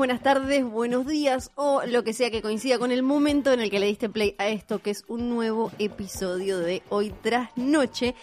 [0.00, 3.68] Buenas tardes, buenos días o lo que sea que coincida con el momento en el
[3.68, 8.14] que le diste play a esto, que es un nuevo episodio de Hoy tras Noche,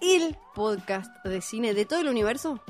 [0.00, 2.60] el podcast de cine de todo el universo.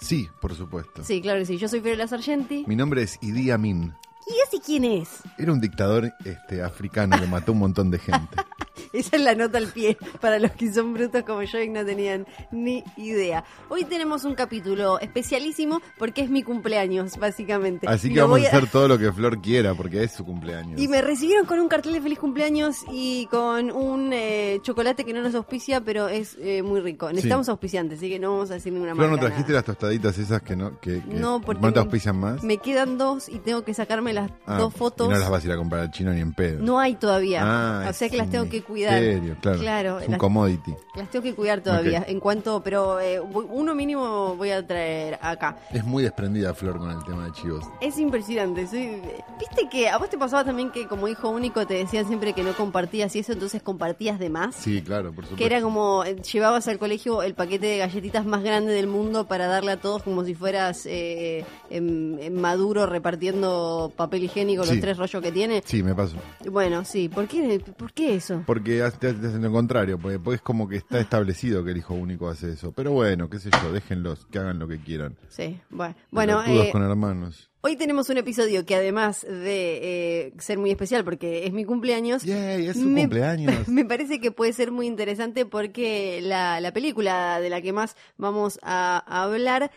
[0.00, 1.04] Sí, por supuesto.
[1.04, 1.58] Sí, claro que sí.
[1.58, 2.64] Yo soy Fiorella Sargenti.
[2.66, 3.92] Mi nombre es Idi Amin.
[4.26, 5.08] ¿Y ese quién es?
[5.38, 8.36] Era un dictador este, africano que mató un montón de gente.
[8.92, 11.84] Esa es la nota al pie para los que son brutos como yo y no
[11.84, 13.44] tenían ni idea.
[13.68, 17.86] Hoy tenemos un capítulo especialísimo porque es mi cumpleaños, básicamente.
[17.88, 20.80] Así que vamos a hacer todo lo que Flor quiera porque es su cumpleaños.
[20.80, 25.12] Y me recibieron con un cartel de feliz cumpleaños y con un eh, chocolate que
[25.12, 27.08] no nos auspicia, pero es eh, muy rico.
[27.08, 29.58] Necesitamos auspiciantes, así que no vamos a decir ninguna Flor, ¿no trajiste nada.
[29.58, 32.42] las tostaditas esas que no, que, que No, porque no te auspician más?
[32.42, 35.06] Me quedan dos y tengo que sacarme las Ah, dos fotos.
[35.08, 36.60] Y no las vas a ir a comprar al chino ni en pedo.
[36.62, 37.40] No hay todavía.
[37.44, 39.00] Ah, o sea que las tengo que cuidar.
[39.00, 39.58] misterio, claro.
[39.60, 40.74] Claro, Es un las- commodity.
[40.96, 42.04] Las tengo que cuidar todavía.
[42.08, 45.56] En cuanto, pero eh, uno mínimo voy a traer acá.
[45.72, 47.64] Es muy desprendida Flor con el tema de chivos.
[47.80, 48.66] Es impresionante.
[48.66, 49.00] soy-
[49.38, 52.42] Viste que a vos te pasaba también que como hijo único te decían siempre que
[52.42, 54.54] no compartías y eso, entonces compartías de más.
[54.54, 55.36] Sí, claro, por supuesto.
[55.36, 59.26] Que era como, eh, llevabas al colegio el paquete de galletitas más grande del mundo
[59.26, 64.70] para darle a todos como si fueras eh, en- en maduro repartiendo papel higiénico, los
[64.74, 64.80] Sí.
[64.80, 65.62] tres rollos que tiene.
[65.64, 66.16] Sí, me pasó.
[66.50, 68.42] Bueno, sí, ¿por qué, ¿por qué eso?
[68.46, 71.78] Porque hace- te hacen lo contrario, porque, porque es como que está establecido que el
[71.78, 72.72] hijo único hace eso.
[72.72, 75.16] Pero bueno, qué sé yo, déjenlos que hagan lo que quieran.
[75.28, 75.94] Sí, bueno.
[76.10, 77.50] Bueno, Pelotudos eh, con hermanos.
[77.62, 82.22] hoy tenemos un episodio que además de eh, ser muy especial porque es mi cumpleaños,
[82.22, 83.66] Yay, es su me- cumpleaños.
[83.68, 87.96] Me parece que puede ser muy interesante porque la, la película de la que más
[88.16, 89.70] vamos a hablar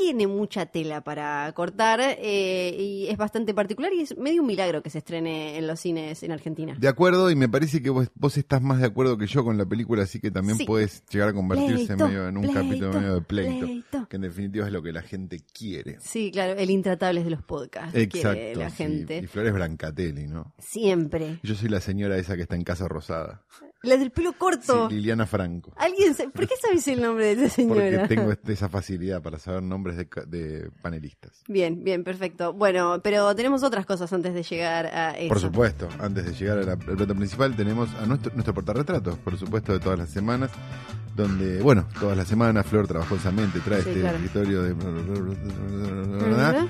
[0.00, 4.82] tiene mucha tela para cortar eh, y es bastante particular y es medio un milagro
[4.82, 6.76] que se estrene en los cines en Argentina.
[6.78, 9.56] De acuerdo, y me parece que vos, vos estás más de acuerdo que yo con
[9.58, 10.64] la película, así que también Sí.
[10.64, 14.08] puedes llegar a convertirse Pleito, medio en un pleito, capítulo medio de pleito, pleito.
[14.08, 15.98] que en definitiva es lo que la gente quiere.
[16.00, 17.92] Sí, claro, el intratables de los podcasts.
[17.92, 18.04] quiere
[18.50, 18.60] Exacto.
[18.60, 18.76] la sí.
[18.76, 19.18] gente.
[19.18, 20.52] Y Flores Brancatelli, ¿no?
[20.58, 21.38] Siempre.
[21.42, 23.42] Yo soy la señora esa que está en Casa Rosada.
[23.84, 24.88] La del pelo corto.
[24.88, 25.72] Sí, Liliana Franco.
[25.76, 27.98] ¿Alguien ¿Por qué sabes el nombre de esa señora?
[28.00, 31.42] Porque tengo este- esa facilidad para saber nombres de, de panelistas.
[31.48, 32.52] Bien, bien, perfecto.
[32.52, 35.28] Bueno, pero tenemos otras cosas antes de llegar a eso.
[35.28, 39.18] Por supuesto, antes de llegar a la- al plato principal tenemos a nuestro, nuestro portarretratos,
[39.18, 40.50] por supuesto, de todas las semanas,
[41.16, 44.16] donde, bueno, todas las semanas Flor trabajosamente trae Sí, este claro.
[44.16, 44.74] escritorio de...
[44.74, 46.66] ¿Verdad?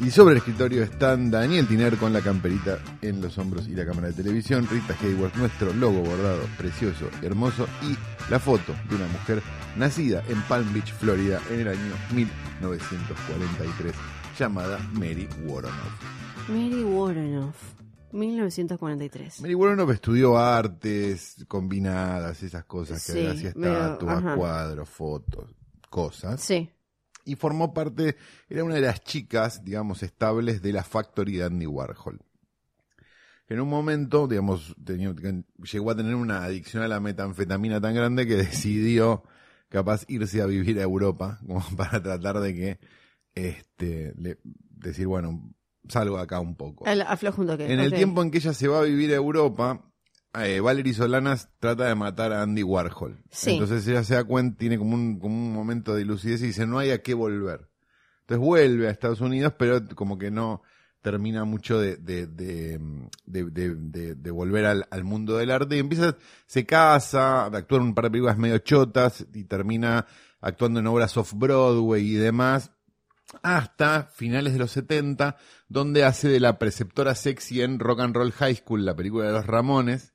[0.00, 3.84] Y sobre el escritorio están Daniel Tiner con la camperita en los hombros y la
[3.84, 7.96] cámara de televisión, Rita Hayworth, nuestro logo bordado, precioso, hermoso, y
[8.30, 9.42] la foto de una mujer
[9.76, 13.92] nacida en Palm Beach, Florida, en el año 1943,
[14.38, 16.48] llamada Mary Woronoff.
[16.48, 17.56] Mary Warrenoff,
[18.12, 19.40] 1943.
[19.40, 25.50] Mary Woronoff estudió artes combinadas, esas cosas que Sí, hacía estatuas, cuadros, fotos,
[25.90, 26.40] cosas.
[26.40, 26.70] Sí,
[27.28, 28.16] y formó parte,
[28.48, 32.20] era una de las chicas, digamos, estables de la Factory de Andy Warhol.
[33.48, 35.14] En un momento, digamos, tenía-
[35.72, 39.22] llegó a tener una adicción a la metanfetamina tan grande que decidió
[39.70, 42.78] capaz irse a vivir a Europa, como para tratar de que,
[43.34, 44.38] este, le-
[44.70, 45.50] decir, bueno,
[45.88, 46.86] salgo acá un poco.
[46.86, 47.72] Al- aflojo un toque.
[47.72, 49.87] En el tiempo en que ella se va a vivir a Europa,
[50.34, 53.22] eh, Valerie Solanas trata de matar a Andy Warhol.
[53.30, 53.52] Sí.
[53.52, 56.66] Entonces ella se da cuenta, tiene como un, como un momento de lucidez y dice,
[56.66, 57.68] no hay a qué volver.
[58.20, 60.62] Entonces vuelve a Estados Unidos, pero como que no
[61.00, 62.78] termina mucho de, de, de,
[63.24, 66.16] de- de- de- de volver al, al mundo del arte y empieza,
[66.46, 70.06] se casa, actúa en un par de películas medio chotas y termina
[70.40, 72.72] actuando en obras off-Broadway y demás
[73.42, 75.36] hasta finales de los 70,
[75.68, 79.32] donde hace de la preceptora sexy en Rock and Roll High School, la película de
[79.32, 80.14] los Ramones,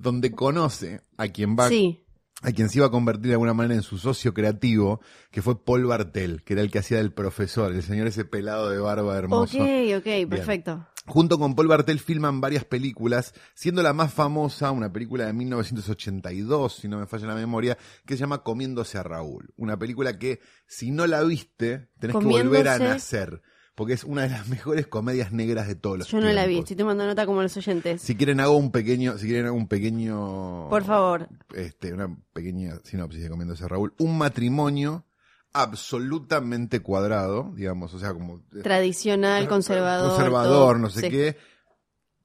[0.00, 2.04] donde conoce a quien va Sí,
[2.42, 5.00] a quien se iba a convertir de alguna manera en su socio creativo,
[5.30, 8.70] que fue Paul Bartel, que era el que hacía del profesor, el señor ese pelado
[8.70, 9.58] de barba hermoso.
[9.58, 10.86] ok, ok, perfecto.
[11.06, 16.74] Junto con Paul Bartel filman varias películas, siendo la más famosa una película de 1982,
[16.76, 17.76] si no me falla la memoria,
[18.06, 19.52] que se llama Comiéndose a Raúl.
[19.56, 23.42] Una película que, si no la viste, tenés que volver a nacer,
[23.80, 26.58] porque es una de las mejores comedias negras de todos los Yo no la vi,
[26.58, 28.02] estoy tomando nota como los oyentes.
[28.02, 31.30] Si quieren hago un pequeño, si quieren hago un pequeño Por favor.
[31.54, 33.94] este, una pequeña sinopsis de Comiéndose a Raúl.
[33.96, 35.06] Un matrimonio
[35.54, 40.10] absolutamente cuadrado, digamos, o sea, como Tradicional, conservador.
[40.10, 40.78] conservador, todo.
[40.82, 41.08] no sé Sí.
[41.08, 41.36] qué,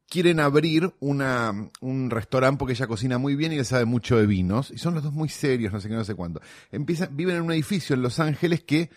[0.09, 4.25] quieren abrir una, un restaurante porque ella cocina muy bien y le sabe mucho de
[4.25, 4.71] vinos.
[4.71, 6.41] Y son los dos muy serios, no sé qué, no sé cuánto.
[6.69, 8.89] Empiezan, viven en un edificio en Los Ángeles que,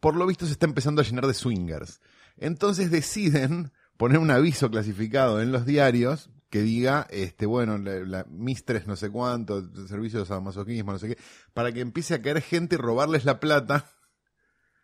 [0.00, 2.00] por lo visto, se está empezando a llenar de swingers.
[2.36, 8.26] Entonces deciden poner un aviso clasificado en los diarios que diga, este, bueno, la, la
[8.28, 11.18] Mistress no sé cuánto, servicios a masoquismo, no sé qué,
[11.54, 13.92] para que empiece a caer gente y robarles la plata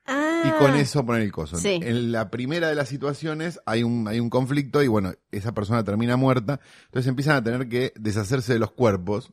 [0.09, 1.57] y con Ah, eso poner el coso.
[1.57, 1.81] Sí.
[1.83, 5.83] En la primera de las situaciones hay un, hay un conflicto y bueno, esa persona
[5.83, 9.33] termina muerta, entonces empiezan a tener que deshacerse de los cuerpos,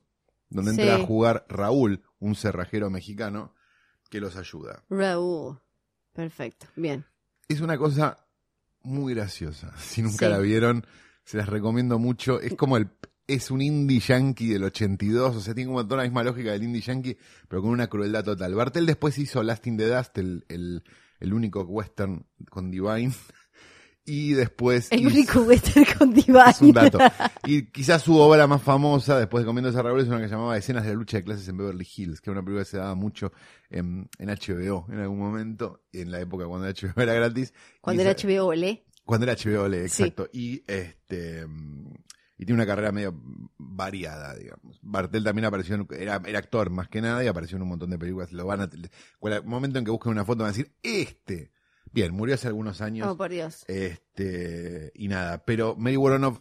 [0.50, 3.54] donde entra a jugar Raúl, un cerrajero mexicano,
[4.10, 4.84] que los ayuda.
[4.90, 5.60] Raúl.
[6.14, 6.68] Perfecto.
[6.76, 7.06] Bien.
[7.48, 8.18] Es una cosa
[8.84, 9.74] muy graciosa.
[9.78, 10.32] Si nunca Sí.
[10.32, 10.86] la vieron,
[11.26, 12.40] se las recomiendo mucho.
[12.40, 12.90] Es como el
[13.26, 16.64] es un indie yankee del 82, o sea, tiene como toda la misma lógica del
[16.64, 17.18] indie yankee,
[17.48, 18.54] pero con una crueldad total.
[18.54, 20.84] Bartel después hizo Last in the Dust, el, el,
[21.22, 23.14] el único western con Divine,
[24.06, 26.40] y después El único western con Divine.
[26.50, 26.98] es un dato.
[27.46, 30.58] Y quizás su obra más famosa, después de Comiendo a Raúl, es una que llamaba
[30.58, 32.78] Escenas de la lucha de clases en Beverly Hills, que era una película que se
[32.78, 33.32] daba mucho
[33.70, 37.54] en, en HBO en algún momento, en la época cuando HBO era gratis.
[37.82, 38.86] Cuando Y era esa- HBO Olé.
[39.06, 40.04] cuando era HBO, le- Sí.
[40.04, 40.30] exacto.
[40.34, 41.94] Y este mm,
[42.38, 43.14] y tiene una carrera medio
[43.58, 44.80] variada, digamos.
[44.82, 47.90] Bartel también apareció, en- era, era actor más que nada y apareció en un montón
[47.90, 48.32] de películas.
[48.34, 48.70] Lo van a,
[49.20, 51.52] cual- momento en que busquen una foto van a decir, este.
[51.94, 53.08] Bien, murió hace algunos años.
[53.08, 53.64] Oh, por Dios.
[53.68, 56.40] Este, y nada, pero Mary Woronov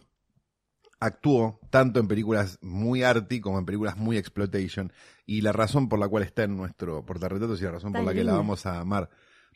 [0.99, 4.91] actuó tanto en películas muy arty como en películas muy exploitation.
[5.27, 8.13] Y la razón por la cual está en nuestro portarretratos y la razón por la
[8.13, 9.09] que la vamos a amar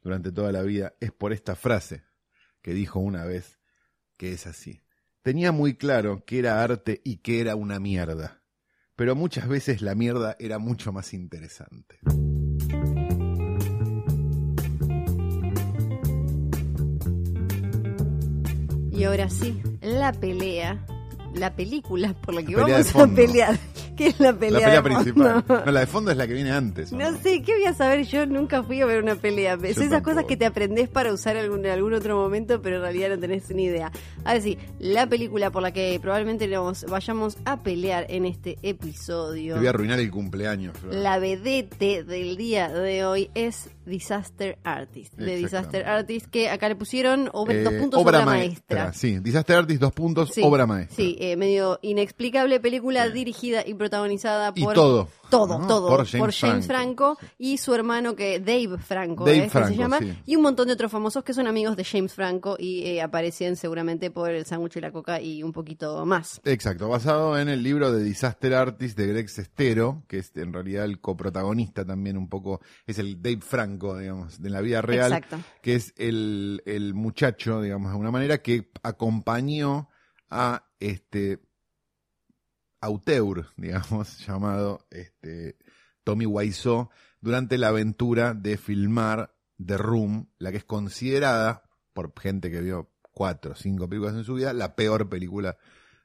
[0.03, 2.03] durante toda la vida es por esta frase
[2.61, 3.59] que dijo una vez,
[4.17, 4.83] que es así.
[5.23, 8.43] Tenía muy claro que era arte y que era una mierda.
[8.95, 11.99] Pero muchas veces la mierda era mucho más interesante.
[18.97, 20.83] Y ahora sí, la pelea.
[21.35, 23.59] La película por la que La vamos a pelear.
[23.95, 24.59] ¿Qué es la pelea?
[24.59, 25.43] La pelea de fondo?
[25.43, 25.63] principal.
[25.65, 26.91] No, la de fondo es la que viene antes.
[26.91, 28.05] ¿o No sé, ¿qué voy a saber?
[28.05, 29.53] Yo nunca fui a ver una pelea.
[29.55, 30.15] Es esas tampoco.
[30.15, 33.19] cosas que te aprendés para usar algún, en algún otro momento, pero en realidad no
[33.19, 33.91] tenés ni idea.
[34.25, 39.55] Ahora sí, la película por la que probablemente nos vayamos a pelear en este episodio.
[39.55, 40.75] Te voy a arruinar el cumpleaños.
[40.75, 40.95] Flor.
[40.95, 45.15] La vedete del día de hoy es Disaster Artist.
[45.15, 45.35] De.
[45.37, 48.83] Disaster Artist, que acá le pusieron Eh, dos puntos obra obra maestra.
[48.85, 48.93] maestra.
[48.99, 50.95] Sí, Disaster Artist, dos puntos, Sí, obra maestra.
[50.95, 55.07] Sí, eh, medio inexplicable película dirigida y protagonizada Y por todo.
[55.29, 55.67] todo, ¿no?
[55.67, 57.15] todo Por por James James, Franco.
[57.17, 60.13] Franco, y su hermano que Dave Franco, Dave eh, que Franco, se llama sí.
[60.25, 63.55] y un montón de otros famosos que son amigos de James Franco y eh, aparecen
[63.55, 66.39] seguramente por el sándwich y la coca y un poquito más.
[66.45, 70.85] Exacto, basado en el libro de Disaster Artist de Greg Sestero, que es en realidad
[70.85, 75.37] el coprotagonista también un poco, es el Dave Franco, digamos, de la vida real, Exacto.
[75.61, 79.89] que es el, el muchacho, digamos, de alguna manera, que acompañó
[80.29, 81.39] a este
[82.81, 85.57] auteur, digamos, llamado este
[86.03, 86.89] Tommy Wiseau,
[87.21, 89.33] durante la aventura de filmar
[89.63, 91.63] The Room, la que es considerada,
[91.93, 95.57] por gente que vio cuatro o cinco películas en su vida, la peor película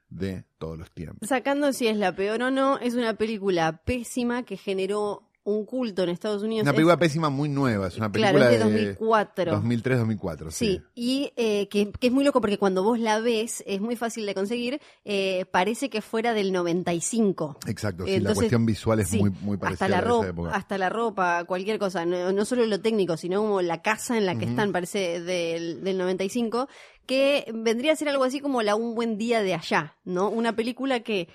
[0.09, 1.29] de todos los tiempos.
[1.29, 6.03] Sacando si es la peor o no, es una película pésima que generó un culto
[6.03, 6.63] en Estados Unidos.
[6.63, 8.63] Una Es- película pésima muy nueva, es una claro, película es de
[8.95, 9.51] 2004.
[9.61, 10.65] 2003-2004, sí.
[10.65, 13.95] Sí, y eh, que, que es muy loco porque cuando vos la ves es muy
[13.95, 17.57] fácil de conseguir, eh, parece que fuera del 95.
[17.67, 20.09] Exacto, sí, la cuestión visual es sí, muy, muy parecida hasta la a la de
[20.13, 20.57] esa ropa, época.
[20.57, 24.25] hasta la ropa, cualquier cosa, no, no solo lo técnico, sino como la casa en
[24.25, 26.67] la que están, parece del, del 95,
[27.05, 30.29] que vendría a ser algo así como la Un buen día de allá, ¿no?
[30.29, 31.27] Una película que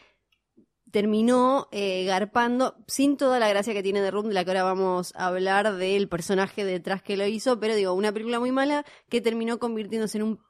[0.90, 4.62] terminó eh, garpando sin toda la gracia que tiene de Room, de la que ahora
[4.62, 8.84] vamos a hablar del personaje detrás que lo hizo, pero digo, una película muy mala
[9.08, 10.40] que terminó convirtiéndose en un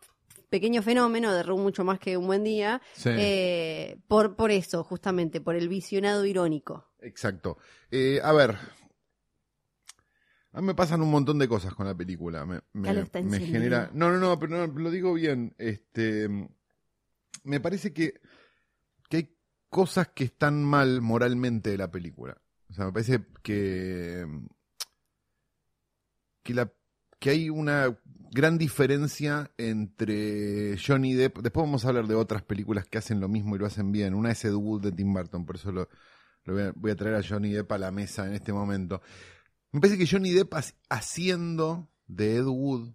[0.49, 3.11] pequeño fenómeno de Room mucho más que un buen día, Sí.
[3.12, 6.87] eh, por, por eso, justamente, por el visionado irónico.
[7.00, 7.59] Exacto.
[7.90, 8.57] Eh, a ver.
[10.52, 12.45] A mí me pasan un montón de cosas con la película.
[12.47, 12.61] Me,
[13.02, 13.90] está genera.
[13.92, 15.54] No, no, no, pero no, lo digo bien.
[15.59, 16.28] Este.
[17.45, 18.14] Me parece que,
[19.68, 22.40] cosas que están mal moralmente de la película.
[22.70, 24.26] O sea, me parece que.
[26.42, 27.98] Que, hay una
[28.30, 31.38] gran diferencia entre Johnny Depp.
[31.38, 34.14] Después vamos a hablar de otras películas que hacen lo mismo y lo hacen bien.
[34.14, 35.88] Una es Ed Wood de Tim Burton, por eso lo,
[36.46, 39.02] voy, a, voy a traer a Johnny Depp a la mesa en este momento.
[39.72, 42.94] Me parece que Johnny Depp ha- haciendo de Ed Wood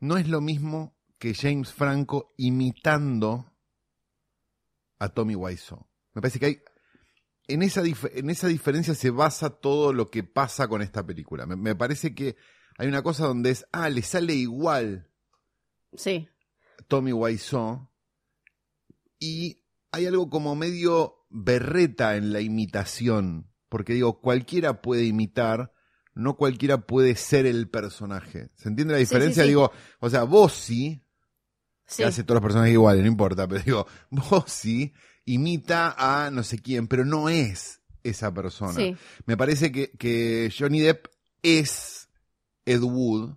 [0.00, 3.52] no es lo mismo que James Franco imitando
[4.98, 5.89] a Tommy Wiseau.
[6.14, 6.62] Me parece que hay
[7.48, 11.46] en esa, en esa diferencia se basa todo lo que pasa con esta película.
[11.46, 12.36] Me, me parece que
[12.78, 15.08] hay una cosa donde es, ah, le sale igual
[15.96, 16.28] Sí.
[16.86, 17.88] Tommy Wiseau
[19.18, 25.72] y hay algo como medio berreta en la imitación, porque digo, cualquiera puede imitar,
[26.14, 28.50] no cualquiera puede ser el personaje.
[28.56, 29.42] ¿Se entiende la Sí, sí, diferencia?
[29.42, 29.48] sí.
[29.48, 31.04] Digo, o sea, vos sí,
[31.86, 31.98] Sí.
[32.02, 34.92] que hace todos los personajes iguales, no importa, pero digo, vos sí
[35.32, 38.74] imita a no sé quién, pero no es esa persona.
[38.74, 38.96] Sí.
[39.26, 41.06] Me parece que, que Johnny Depp
[41.42, 42.08] es
[42.66, 43.34] Ed Wood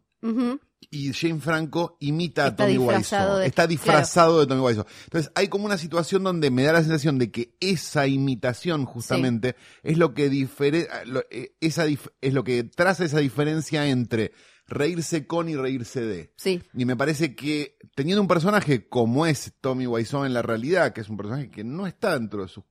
[0.90, 3.40] y Jane Franco imita a Está Tommy disfrazado Wiseau.
[3.40, 4.86] de- Está disfrazado de Tommy Wiseau.
[5.06, 9.56] Entonces hay como una situación donde me da la sensación de que esa imitación justamente
[9.82, 14.32] es lo que difere, lo- eh, esa dif- es lo que traza esa diferencia entre
[14.68, 16.34] reírse con y reírse de.
[16.38, 16.62] Sí.
[16.74, 21.02] Y me parece que teniendo un personaje como es Tommy Wiseau en la realidad, que
[21.02, 22.64] es un personaje que no está dentro de sus,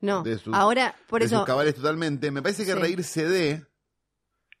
[0.00, 0.22] No.
[0.22, 1.38] De sus- Ahora, por de eso.
[1.38, 2.78] sus cabales totalmente, me parece que Sí.
[2.78, 3.64] reírse de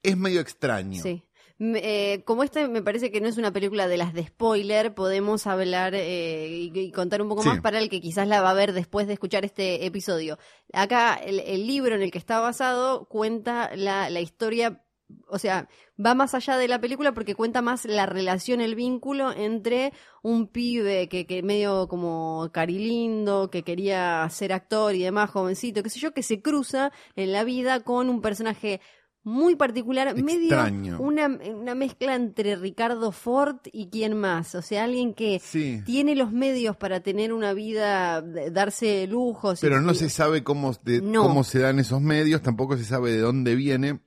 [0.02, 1.02] es medio extraño.
[1.02, 1.22] Sí.
[1.60, 5.46] Eh, como esta me parece que no es una película de las de spoiler, podemos
[5.48, 7.48] hablar eh, y, y contar un poco Sí.
[7.48, 10.38] más para el que quizás la va a ver después de escuchar este episodio.
[10.72, 14.84] Acá el, el libro en el que está basado cuenta la, la historia,
[15.28, 15.68] o sea,
[16.04, 20.48] va más allá de la película porque cuenta más la relación, el vínculo entre un
[20.48, 25.98] pibe que, que medio como carilindo, que quería ser actor y demás, jovencito, qué sé
[26.00, 28.80] yo, que se cruza en la vida con un personaje
[29.24, 30.92] muy particular, Extraño.
[30.92, 35.82] medio una, una mezcla entre Ricardo Ford y quién más, o sea, alguien que Sí.
[35.84, 39.58] tiene los medios para tener una vida, de- darse lujos.
[39.62, 41.22] y- Pero no se sabe cómo, de- No.
[41.24, 44.00] cómo se dan esos medios, tampoco se sabe de dónde viene,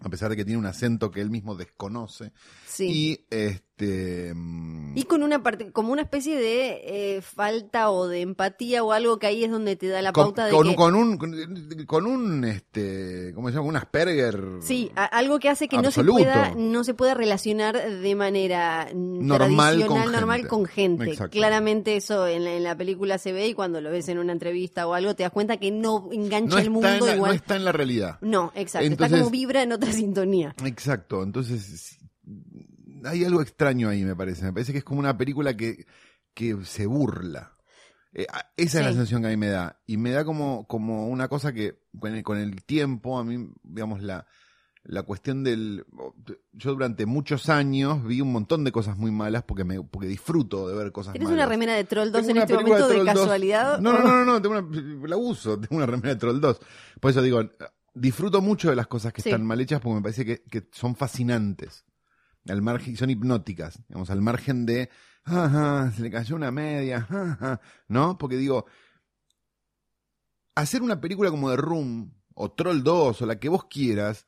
[0.00, 2.32] a pesar de que tiene un acento que él mismo desconoce.
[2.66, 3.26] Sí.
[3.30, 3.34] Y
[3.78, 4.32] este
[4.94, 9.18] Y con una parte, como una especie de eh, falta o de empatía o algo
[9.18, 11.34] que ahí es donde te da la con, pauta de con- que con un con,
[11.86, 13.68] con un este ¿cómo se llama?
[13.68, 17.76] un Asperger sí, a- algo que hace que no se pueda no se pueda relacionar
[18.00, 20.48] de manera mm, Normal tradicional, con normal gente.
[20.48, 21.04] con gente.
[21.10, 21.32] Exacto.
[21.32, 24.32] Claramente eso en la, en la película se ve y cuando lo ves en una
[24.32, 27.14] entrevista o algo te das cuenta que no engancha no el mundo en la, no
[27.16, 27.34] igual.
[27.34, 28.18] está en la realidad.
[28.22, 28.88] No, exacto.
[28.88, 30.54] está como vibra en otra sintonía.
[30.64, 31.98] Exacto, entonces
[33.06, 34.44] hay algo extraño ahí, me parece.
[34.44, 35.86] Me parece que es como una película que,
[36.34, 37.52] que se burla.
[38.12, 39.80] Eh, esa es la sensación que a mí me da.
[39.86, 43.50] Y me da como, como una cosa que con el, con el tiempo, a mí,
[43.62, 44.26] digamos, la,
[44.84, 45.84] la cuestión del...
[46.52, 50.68] Yo durante muchos años vi un montón de cosas muy malas porque, me, porque disfruto
[50.68, 51.44] de ver cosas ¿Tienes malas.
[51.44, 53.14] una remera de Troll 2 Tengo en este momento de, Troll 2.
[53.14, 53.80] casualidad?
[53.80, 56.60] No, no, no, no, no, tengo una, la uso, tengo una remera de Troll 2.
[57.00, 57.40] Por eso digo,
[57.92, 59.28] disfruto mucho de las cosas que Sí.
[59.28, 61.84] están mal hechas porque me parece que, que son fascinantes.
[62.48, 64.90] Al margen, son hipnóticas, digamos, al margen de,
[65.24, 68.16] ajá, se le cayó una media, ajá, ¿no?
[68.18, 68.66] Porque digo,
[70.54, 74.26] hacer una película como The Room, o Troll 2, o la que vos quieras,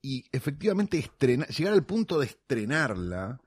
[0.00, 3.40] y efectivamente estrenar, llegar al punto de estrenarla,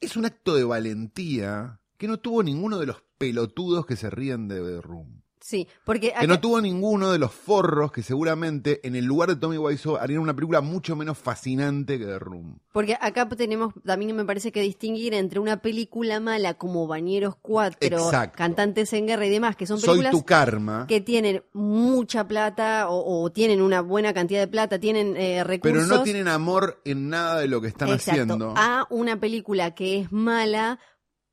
[0.00, 4.48] es un acto de valentía que no tuvo ninguno de los pelotudos que se ríen
[4.48, 5.19] de The Room.
[5.40, 9.36] Sí, porque Que no tuvo ninguno de los forros que seguramente en el lugar de
[9.36, 12.58] Tommy Wiseau harían una película mucho menos fascinante que The Room.
[12.72, 17.78] Porque acá tenemos también me parece que distinguir entre una película mala como Bañeros 4,
[17.80, 18.36] Exacto.
[18.36, 22.88] Cantantes en Guerra y demás, que son Soy películas tu karma, que tienen mucha plata
[22.88, 25.86] o, o tienen una buena cantidad de plata, tienen eh, recursos.
[25.88, 28.54] pero no tienen amor en nada de lo que están Exacto, haciendo.
[28.56, 30.78] a una película que es mala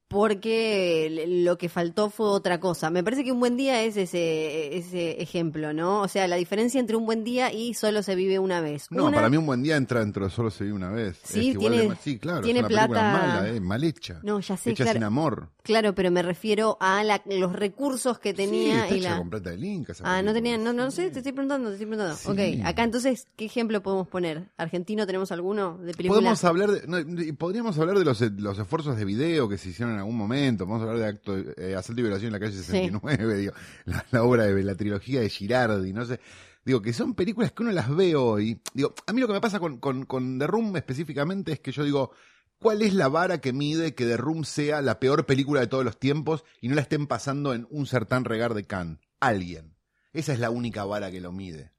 [0.07, 2.89] porque lo que faltó fue otra cosa.
[2.89, 6.01] Me parece que un buen día es ese, ese ejemplo, ¿no?
[6.01, 8.87] O sea, la diferencia entre un buen día y solo se vive una vez.
[8.89, 11.17] No, Una- para mí un buen día entra dentro de solo se vive una vez.
[11.23, 14.19] Sí, Es tiene- de sí, claro, tiene es una plata- mala, eh, mal hecha.
[14.23, 14.97] No, ya sé, hecha claro.
[14.97, 15.49] sin amor.
[15.63, 19.17] Claro, pero me refiero a la- los recursos que sí, tenía está y hecha la...
[19.17, 19.91] con plata del Inca.
[19.91, 22.15] esa Ah, no tenía, no, no sé, te estoy preguntando, te estoy preguntando.
[22.17, 22.29] Sí.
[22.59, 24.49] Ok, acá entonces, ¿qué ejemplo podemos poner?
[24.57, 26.19] ¿Argentino tenemos alguno de película?
[26.19, 29.96] Podemos hablar de, no, podríamos hablar de los, los esfuerzos de video que se hicieron
[29.97, 30.65] en algún momento.
[30.65, 33.53] Podemos hablar de acto, eh, asalto y violación en la calle 69, digo,
[33.85, 36.19] la, la obra de la trilogía de Girardi, no sé.
[36.67, 38.61] Digo, que son películas que uno las ve hoy.
[38.73, 41.71] Digo, a mí lo que me pasa con, con, con The Room específicamente es que
[41.71, 42.11] yo digo,
[42.59, 45.85] ¿cuál es la vara que mide que The Room sea la peor película de todos
[45.85, 48.99] los tiempos y no la estén pasando en un certan regar de Cannes?
[49.21, 49.77] Alguien.
[50.11, 51.71] Esa es la única vara que lo mide.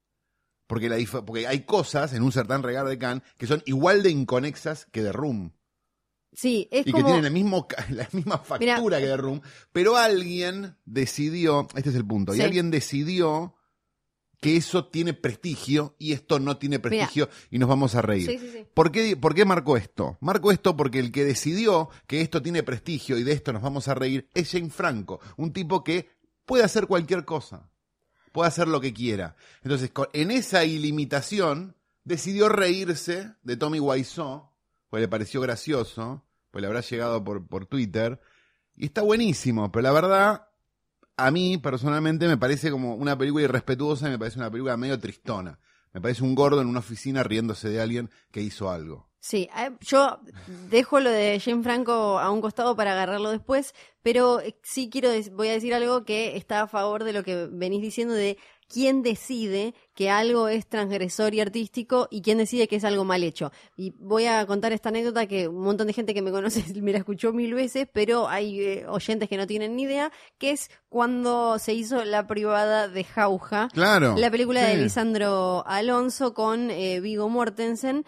[0.67, 0.97] Porque, la
[1.27, 5.03] porque hay cosas en un certan regar de Cannes que son igual de inconexas que
[5.03, 5.53] The Room.
[6.33, 9.41] Sí, es Y que tienen el mismo, la misma factura que The Room.
[9.73, 12.39] Pero alguien decidió, este es el punto, Sí.
[12.41, 13.55] y alguien decidió
[14.41, 18.27] que eso tiene prestigio y esto no tiene prestigio y nos vamos a reír.
[18.31, 18.67] Sí, sí, sí.
[18.73, 20.17] ¿Por qué, ¿Por qué marco esto?
[20.21, 23.89] Marco esto porque el que decidió que esto tiene prestigio y de esto nos vamos
[23.89, 26.09] a reír es Jane Franco, un tipo que
[26.45, 27.69] puede hacer cualquier cosa,
[28.31, 29.35] puede hacer lo que quiera.
[29.65, 34.51] Entonces, en esa ilimitación, decidió reírse de Tommy Wiseau,
[34.89, 38.21] pues le pareció gracioso, pues le habrá llegado por, por Twitter,
[38.77, 40.49] y está buenísimo, pero la verdad,
[41.17, 44.99] a mí personalmente me parece como una película irrespetuosa y me parece una película medio
[44.99, 45.59] tristona.
[45.93, 49.09] Me parece un gordo en una oficina riéndose de alguien que hizo algo.
[49.21, 50.21] Sí, eh, yo
[50.71, 55.11] dejo lo de Jane Franco a un costado para agarrarlo después, pero eh, sí quiero,
[55.33, 59.03] voy a decir algo que está a favor de lo que venís diciendo de quién
[59.03, 63.51] decide que algo es transgresor y artístico y quién decide que es algo mal hecho.
[63.77, 66.93] Y voy a contar esta anécdota que un montón de gente que me conoce me
[66.93, 70.71] la escuchó mil veces, pero hay eh, oyentes que no tienen ni idea, que es
[70.89, 73.69] cuando se hizo la privada de Jauja.
[73.73, 74.15] Claro.
[74.17, 74.77] La película de.
[74.77, 78.05] Lisandro Alonso con eh, Vigo Mortensen.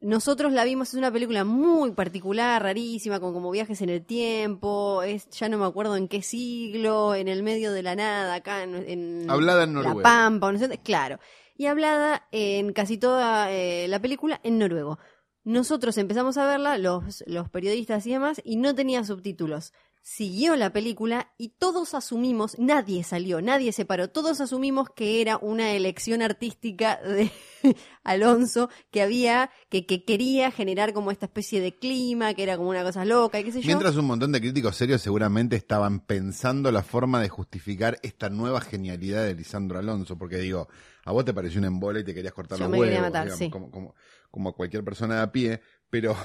[0.00, 5.02] Nosotros la vimos, es una película muy particular, rarísima, con como viajes en el tiempo,
[5.02, 8.62] es ya no me acuerdo en qué siglo, en el medio de la nada, acá
[8.62, 10.02] en, en Hablada en La noruego.
[10.02, 11.18] Pampa, no claro.
[11.54, 14.98] Y hablada en casi toda eh, la película en noruego.
[15.44, 19.74] Nosotros empezamos a verla, los, los periodistas y demás, y no tenía subtítulos.
[20.02, 25.36] Siguió la película y todos asumimos, nadie salió, nadie se paró, todos asumimos que era
[25.36, 27.30] una elección artística de
[28.02, 32.70] Alonso, que había, que, que quería generar como esta especie de clima, que era como
[32.70, 33.66] una cosa loca y qué sé yo.
[33.66, 38.62] Mientras un montón de críticos serios seguramente estaban pensando la forma de justificar esta nueva
[38.62, 40.68] genialidad de Lisandro Alonso, porque digo,
[41.04, 43.02] a vos te pareció un embole y te querías cortar Yo los me huevos, quería
[43.02, 43.50] matar, digamos, sí.
[43.50, 43.94] como, como,
[44.30, 46.16] como a cualquier persona de a pie, pero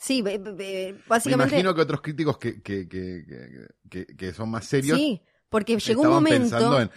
[0.00, 1.54] Sí, be- me básicamente...
[1.54, 6.08] imagino que otros críticos que, que, que, que, son más serios Sí, porque llegó un
[6.08, 6.40] momento...
[6.40, 6.90] pensando en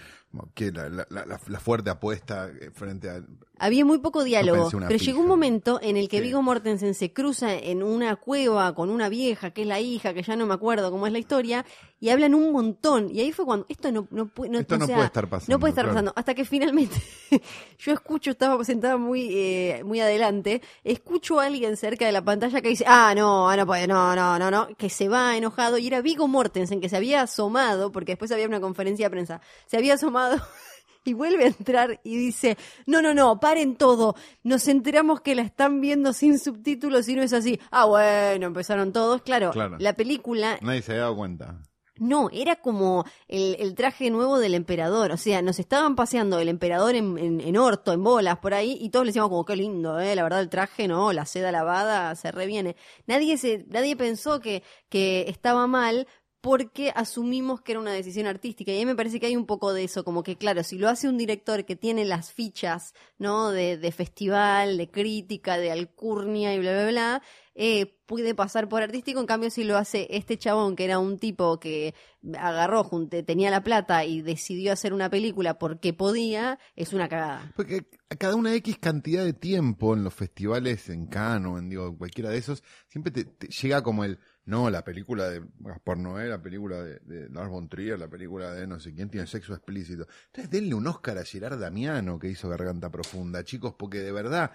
[0.54, 3.22] que la, la, la, la fuerte apuesta eh, frente a...
[3.60, 5.06] Había muy poco diálogo, pero pija.
[5.06, 6.24] llegó un momento en el que Sí.
[6.24, 10.24] Vigo Mortensen se cruza en una cueva con una vieja, que es la hija, que
[10.24, 11.66] ya no me acuerdo cómo es la historia,
[12.00, 13.10] y hablan un montón.
[13.12, 15.54] Y ahí fue cuando, esto no, no, no, Esto o no sea, puede estar pasando,
[15.56, 15.94] No puede estar claro.
[15.94, 16.14] pasando.
[16.16, 16.96] Hasta que finalmente,
[17.80, 22.60] yo escucho, estaba sentada muy, eh, muy adelante, escucho a alguien cerca de la pantalla
[22.60, 25.78] que dice, ah, no, ah, no puede, no, no, no, no, que se va enojado.
[25.78, 29.42] Y era Vigo Mortensen, que se había asomado, porque después había una conferencia de prensa,
[29.68, 30.23] se había asomado
[31.06, 35.42] y vuelve a entrar y dice, no, no, no, paren todo, nos enteramos que la
[35.42, 37.60] están viendo sin subtítulos y no es así.
[37.72, 39.78] Ah, bueno, empezaron todos, claro, Claro.
[39.80, 41.62] la película Nadie se había dado cuenta.
[41.98, 45.12] no, era como el, el traje nuevo del emperador.
[45.12, 48.78] O sea, nos estaban paseando el emperador en, en, en orto, en bolas, por ahí,
[48.82, 50.16] y todos le decíamos como, qué lindo, ¿eh?
[50.16, 52.76] La verdad, el traje, no, la seda lavada se reviene.
[53.08, 56.08] Nadie, se, nadie pensó que, que estaba mal
[56.44, 58.70] porque asumimos que era una decisión artística.
[58.70, 60.78] Y a mí me parece que hay un poco de eso, como que, claro, si
[60.78, 63.50] lo hace un director que tiene las fichas, ¿no?
[63.50, 67.24] De, de festival, de crítica, de alcurnia y bla, bla, bla,
[67.56, 69.22] eh, puede pasar por artístico.
[69.22, 71.96] En cambio, si lo hace este chabón, que era un tipo que
[72.38, 77.54] agarró, junte, tenía la plata y decidió hacer una película porque podía, es una cagada.
[77.56, 77.86] Porque
[78.20, 82.32] cada una X cantidad de tiempo en los festivales, en Cannes o en digo, cualquiera
[82.32, 86.84] de esos, siempre te llega como el, no, la película de Gaspar Noé, la película
[86.84, 90.06] de, de Lars von Trier, la película de no sé quién tiene sexo explícito.
[90.28, 94.52] Entonces denle un Oscar a Gerard Damiano que hizo Garganta Profunda, chicos, porque de verdad,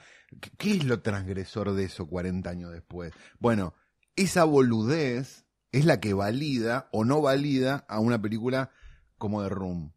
[0.59, 3.15] ¿qué, es lo transgresor de eso 40 años después?
[3.39, 3.73] Bueno,
[4.15, 8.71] esa boludez es la que valida o no valida a una película
[9.17, 9.95] como The Room.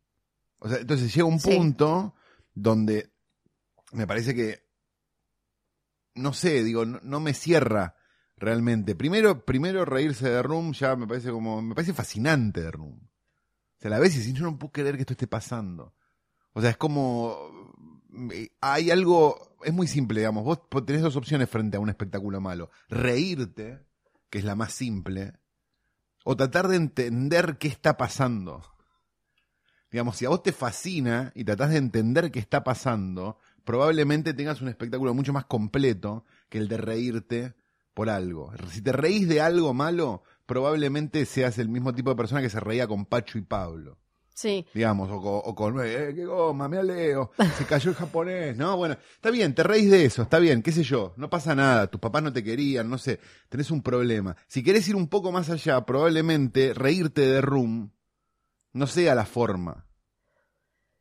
[0.59, 1.49] O sea, entonces llega un Sí.
[1.53, 2.15] punto
[2.53, 3.11] donde
[3.91, 4.63] me parece que,
[6.15, 7.95] no sé, digo, no, no me cierra
[8.41, 8.95] realmente.
[8.95, 12.99] Primero, primero reírse de Room ya me parece como, me parece fascinante de Room.
[12.99, 15.93] O sea, a la vez y yo no puedo creer que esto esté pasando.
[16.53, 17.37] O sea, es como,
[18.33, 22.41] eh, hay algo, es muy simple, digamos, vos tenés dos opciones frente a un espectáculo
[22.41, 22.71] malo.
[22.89, 23.85] Reírte,
[24.29, 25.33] que es la más simple,
[26.25, 28.63] o tratar de entender qué está pasando.
[29.91, 34.61] Digamos, si a vos te fascina y tratás de entender qué está pasando, probablemente tengas
[34.61, 37.55] un espectáculo mucho más completo que el de reírte
[37.93, 38.51] por algo.
[38.69, 42.59] Si te reís de algo malo, probablemente seas el mismo tipo de persona que se
[42.59, 43.97] reía con Pacho y Pablo.
[44.33, 44.65] Sí.
[44.73, 48.75] Digamos, o con, o con eh, qué goma, me aleo, se cayó el japonés, ¿no?
[48.77, 51.87] Bueno, está bien, te reís de eso, está bien, qué sé yo, no pasa nada,
[51.87, 54.35] tus papás no te querían, no sé, tenés un problema.
[54.47, 57.91] Si querés ir un poco más allá, probablemente reírte de Room
[58.73, 59.85] no sea la forma.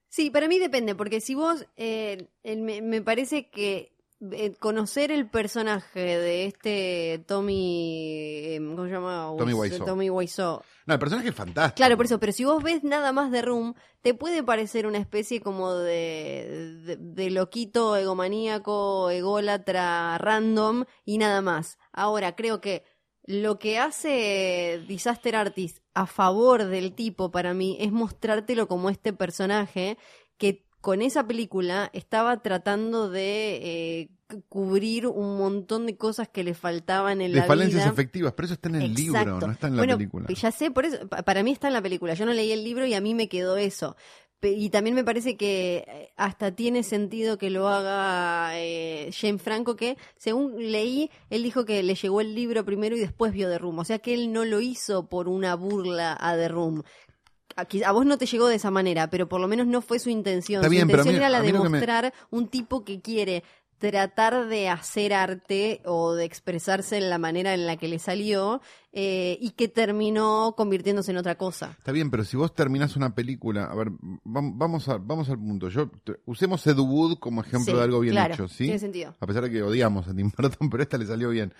[0.08, 3.99] Sí, para mí depende, porque si vos, eh, me parece que
[4.32, 9.32] eh, conocer el personaje de este Tommy, eh, ¿cómo se llama?
[9.38, 9.84] Tommy Wiseau-.
[9.84, 10.62] Tommy Wiseau.
[10.86, 11.76] No, el personaje es fantástico.
[11.76, 14.98] Claro, por eso, pero si vos ves nada más de Room, te puede parecer una
[14.98, 21.78] especie como de, de, de loquito, egomaníaco, ególatra, random y nada más.
[21.92, 22.84] Ahora, creo que
[23.24, 29.12] lo que hace Disaster Artist a favor del tipo para mí es mostrártelo como este
[29.12, 29.98] personaje
[30.36, 34.08] que con esa película estaba tratando de eh,
[34.48, 37.92] cubrir un montón de cosas que le faltaban en De la falencias vida.
[37.92, 40.26] efectivas, pero eso está en el libro, no está en la bueno, película.
[40.28, 42.14] Ya sé, por eso, pa- para mí está en la película.
[42.14, 43.96] Yo no leí el libro y a mí me quedó eso.
[44.42, 49.76] Y también me parece que eh, hasta tiene sentido que lo haga eh, James Franco,
[49.76, 53.58] que según leí, él dijo que le llegó el libro primero y después vio The
[53.58, 53.80] Room.
[53.80, 56.82] O sea que él no lo hizo por una burla a The Room.
[57.60, 60.10] A, vos no te llegó de esa manera, pero por lo menos no fue su
[60.10, 60.62] intención.
[60.62, 63.42] Su bien, a intención mí- era la de me- mostrar un tipo que quiere
[63.78, 68.60] tratar de hacer arte o de expresarse en la manera en la que le salió
[68.92, 71.74] eh, y que terminó convirtiéndose en otra cosa.
[71.78, 75.38] Está bien, pero si vos terminás una película, a ver, vam- vamos, a, vamos al
[75.38, 75.70] punto.
[75.70, 75.90] Yo
[76.26, 78.64] usemos Ed Wood como ejemplo Sí, de algo bien claro, hecho, ¿sí?
[78.64, 79.14] Tiene sentido.
[79.18, 81.54] A pesar de que odiamos a Tim Burton, pero esta le salió bien.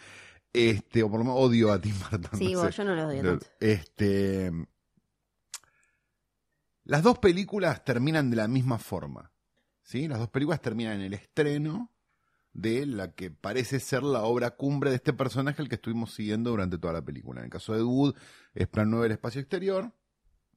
[0.53, 2.39] Este, o por lo menos odio a Tim Burton.
[2.39, 3.47] Sí, no vos, yo no lo odio tanto.
[3.61, 4.53] Este,
[6.91, 9.31] las dos películas terminan de la misma forma,
[9.83, 10.09] ¿sí?
[10.09, 11.93] Las dos películas terminan en el estreno
[12.53, 16.51] de la que parece ser la obra cumbre de este personaje al que estuvimos siguiendo
[16.51, 17.39] durante toda la película.
[17.41, 18.15] En el caso de Ed Wood
[18.55, 19.93] es Plan 9 del espacio exterior,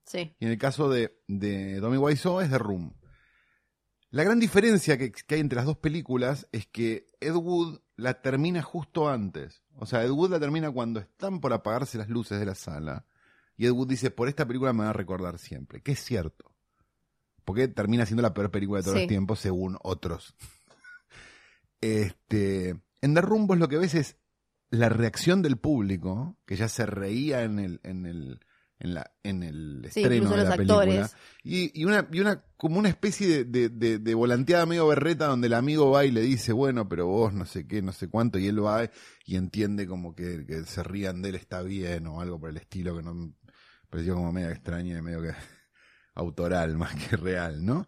[0.05, 0.35] Sí.
[0.39, 2.95] y en el caso de, de Tommy Wiseau es The Room.
[4.09, 8.21] La gran diferencia que, que hay entre las dos películas es que Ed Wood la
[8.21, 9.61] termina justo antes.
[9.75, 13.05] O sea, Ed Wood la termina cuando están por apagarse las luces de la sala.
[13.57, 15.81] Y Ed Wood dice, por esta película me va a recordar siempre.
[15.81, 16.51] Que es cierto.
[17.45, 19.03] Porque termina siendo la peor película de todos Sí.
[19.03, 20.33] los tiempos, según otros.
[21.81, 22.69] este,
[23.01, 23.13] en
[23.47, 24.17] vos lo que ves es
[24.69, 28.39] la reacción del público, que ya se reía en el, en el,
[28.79, 31.11] en la, en el estreno de la película.
[31.43, 35.27] Y, y una, y una, como una especie de, de, de- de volanteada medio berreta
[35.27, 38.07] donde el amigo va y le dice, bueno, pero vos no sé qué, no sé
[38.09, 38.89] cuánto, y él va
[39.25, 42.57] y entiende como que, que se rían de él está bien o algo por el
[42.57, 43.31] estilo que no
[43.93, 45.35] pareció como medio extraña y medio que
[46.15, 47.85] autoral más que real, ¿no?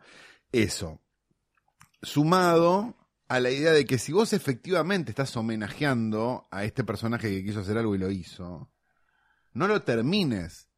[0.52, 1.02] Eso.
[2.04, 2.96] Sumado
[3.28, 7.62] a la idea de que si vos efectivamente estás homenajeando a este personaje que quiso
[7.62, 8.72] hacer algo y lo hizo,
[9.54, 10.70] no lo termines.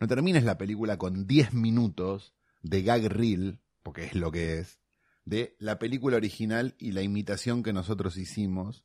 [0.00, 4.80] No termines la película con 10 minutos de gag reel, porque es lo que es,
[5.24, 8.84] de la película original y la imitación que nosotros hicimos.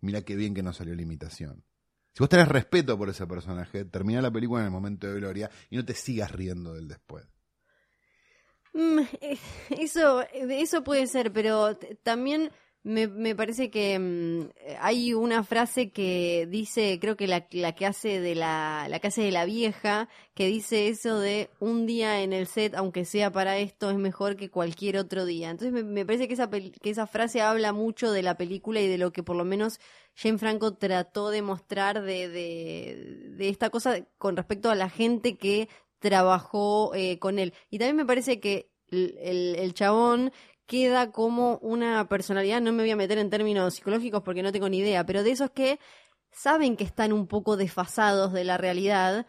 [0.00, 1.64] Mira qué bien que nos salió la imitación.
[2.12, 5.50] Si vos tenés respeto por ese personaje, termina la película en el momento de gloria
[5.70, 7.26] y no te sigas riendo del después.
[8.72, 9.38] Mm, eh,
[9.70, 12.50] eso, eso puede ser, pero también
[12.84, 14.48] me, me parece que mm,
[14.80, 19.30] hay una frase que dice, creo que la, que hace de la, la que de
[19.30, 23.90] la vieja, que dice eso de un día en el set, aunque sea para esto,
[23.90, 25.50] es mejor que cualquier otro día.
[25.50, 28.88] Entonces me, me parece que esa, que esa frase habla mucho de la película y
[28.88, 29.80] de lo que por lo menos
[30.16, 35.36] Jane Franco trató de mostrar de, de, de esta cosa con respecto a la gente
[35.36, 37.52] que trabajó eh, con él.
[37.70, 40.32] Y también me parece que el- el chabón
[40.68, 44.68] queda como una personalidad, no me voy a meter en términos psicológicos porque no tengo
[44.68, 45.80] ni idea, pero de esos que
[46.30, 49.26] saben que están un poco desfasados de la realidad,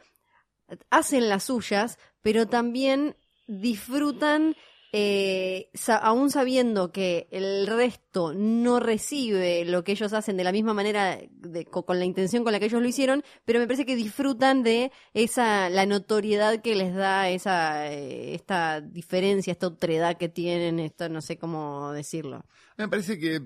[0.89, 3.15] hacen las suyas, pero también
[3.47, 4.55] disfrutan,
[4.91, 5.71] eh,
[6.01, 11.19] aún sabiendo que el resto no recibe lo que ellos hacen de la misma manera,
[11.31, 13.95] de- co- con la intención con la que ellos lo hicieron, pero me parece que
[13.95, 20.27] disfrutan de esa, la notoriedad que les da esa, eh, esta diferencia, esta otredad que
[20.29, 22.43] tienen, esto no sé cómo decirlo.
[22.77, 23.41] Me parece que,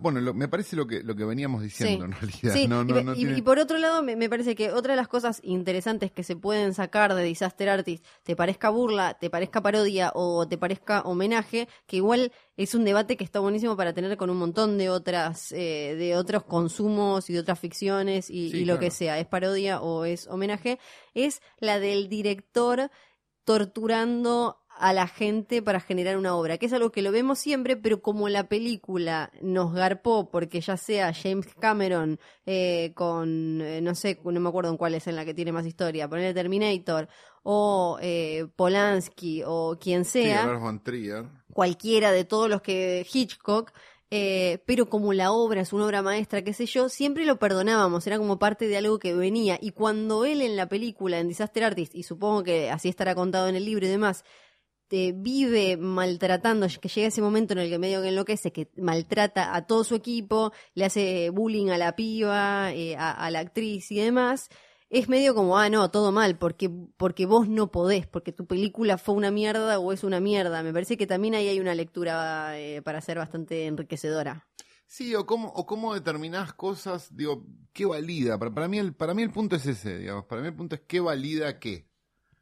[0.00, 2.10] bueno, lo- me parece lo que, lo que veníamos diciendo Sí.
[2.10, 2.52] en realidad.
[2.54, 4.54] Sí, no, y, no, pe- no y- tiene- y por otro lado, me, me parece
[4.54, 8.70] que otra de las cosas interesantes que se pueden sacar de Disaster Artist, te parezca
[8.70, 13.40] burla, te parezca parodia o te parezca homenaje, que igual es un debate que está
[13.40, 17.58] buenísimo para tener con un montón de otras, eh, de otros consumos y de otras
[17.58, 18.80] ficciones y, Sí, y lo claro.
[18.80, 20.78] que sea, es parodia o es homenaje,
[21.14, 22.90] es la del director
[23.44, 27.76] torturando a la gente para generar una obra, que es algo que lo vemos siempre,
[27.76, 33.94] pero como la película nos garpó, porque ya sea James Cameron eh, con, eh, no
[33.94, 37.08] sé, no me acuerdo en cuál es en la que tiene más historia, ponerle Terminator,
[37.42, 40.42] o eh, Polanski, o quien sea.
[41.56, 43.72] Cualquiera de todos los que Hitchcock,
[44.10, 48.06] eh, pero como la obra es una obra maestra, qué sé yo, siempre lo perdonábamos,
[48.06, 49.58] era como parte de algo que venía.
[49.58, 53.48] Y cuando él en la película, en Disaster Artist, y supongo que así estará contado
[53.48, 54.22] en el libro y demás,
[54.88, 59.56] te vive maltratando, que llega ese momento en el que medio que enloquece, que maltrata
[59.56, 63.90] a todo su equipo, le hace bullying a la piba, eh, a, a la actriz
[63.90, 64.50] y demás,
[64.88, 68.98] es medio como, ah, no, todo mal, porque, porque vos no podés, porque tu película
[68.98, 70.62] fue una mierda o es una mierda.
[70.62, 74.46] Me parece que también ahí hay una lectura eh, para ser bastante enriquecedora.
[74.86, 78.38] Sí, o cómo, o cómo determinás cosas, digo, ¿qué valida?
[78.38, 80.76] Para, para, mí el, para mí el punto es ese, digamos, para mí el punto
[80.76, 81.88] es qué valida qué.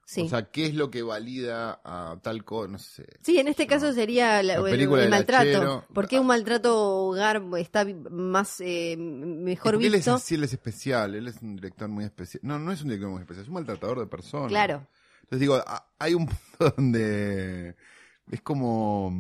[0.07, 0.23] Sí.
[0.23, 2.71] O sea, ¿qué es lo que valida a tal cosa?
[2.71, 3.07] No sé.
[3.23, 5.85] Sí, en este caso sería la- La el, maltrato.
[5.95, 10.15] ¿Por qué un maltrato hogar está más eh, mejor Porque él es visto?
[10.15, 12.41] así, él es especial, él es un director muy especial.
[12.45, 14.49] No, no es un director muy especial, es un maltratador de personas.
[14.49, 14.87] Claro.
[15.23, 15.63] Entonces digo,
[15.99, 17.75] hay un punto donde
[18.31, 19.11] es como,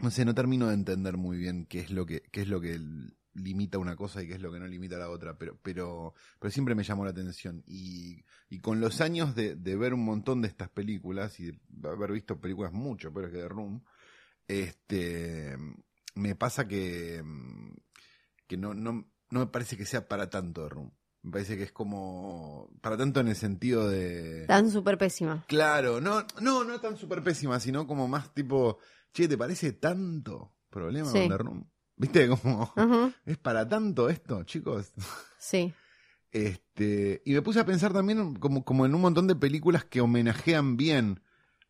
[0.00, 2.60] no sé, no termino de entender muy bien qué es lo que, qué es lo
[2.60, 2.78] que
[3.34, 6.50] limita una cosa y qué es lo que no limita la otra, pero, pero, pero
[6.50, 7.62] siempre me llamó la atención.
[7.66, 11.88] Y, y con los años de, de ver un montón de estas películas y de
[11.88, 13.82] haber visto películas mucho peores que The Room,
[14.48, 15.56] este,
[16.14, 17.22] me pasa que,
[18.46, 20.92] que no, no, no me parece que sea para tanto The Room.
[21.22, 24.44] Me parece que es como, para tanto en el sentido de...
[24.48, 25.44] Tan súper pésima.
[25.46, 28.78] Claro, no, no, no tan súper pésima, sino como más tipo,
[29.14, 31.18] che, ¿te parece tanto problema Sí.
[31.20, 31.70] con The Room?
[32.02, 32.28] ¿Viste?
[32.42, 32.72] Como,
[33.24, 34.92] ¿es para tanto esto, chicos?
[35.38, 35.72] Sí.
[36.32, 40.00] Este, y me puse a pensar también como, como en un montón de películas que
[40.00, 41.22] homenajean bien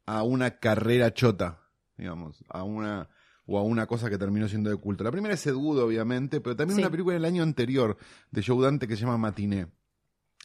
[0.07, 1.59] a una carrera chota,
[1.97, 3.09] digamos, a una
[3.45, 5.03] o a una cosa que terminó siendo de culto.
[5.05, 6.83] La primera es Ed Wood, obviamente, pero también Sí.
[6.83, 7.97] una película del año anterior
[8.31, 9.67] de Joe Dante que se llama Matiné.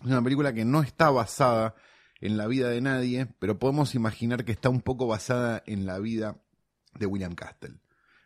[0.01, 1.75] Es una película que no está basada
[2.19, 5.99] en la vida de nadie, pero podemos imaginar que está un poco basada en la
[5.99, 6.41] vida
[6.95, 7.75] de William Castle.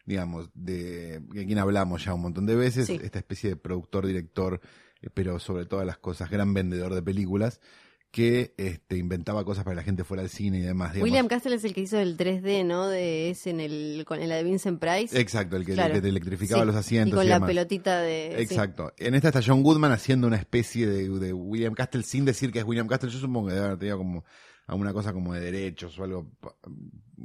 [0.05, 2.99] Digamos, de, de quien hablamos ya un montón de veces, Sí.
[3.01, 4.59] esta especie de productor, director,
[5.01, 7.59] eh, pero sobre todas las cosas, gran vendedor de películas,
[8.09, 10.91] que este, inventaba cosas para que la gente fuera al cine y demás.
[10.91, 11.09] digamos.
[11.09, 12.89] William Castle es el que hizo el 3D, ¿no?
[12.89, 15.17] De ese en el con la de Vincent Price.
[15.17, 15.93] Exacto, el que, Claro.
[15.93, 17.13] el que te electrificaba Sí, los asientos.
[17.13, 17.47] Y con y la demás.
[17.47, 18.33] pelotita de.
[18.35, 18.41] sí.
[18.43, 18.91] Exacto.
[18.97, 22.59] En esta está John Goodman haciendo una especie de, de William Castle sin decir que
[22.59, 23.09] es William Castle.
[23.09, 24.25] Yo supongo que debe haber tenido como
[24.67, 26.29] alguna cosa como de derechos o algo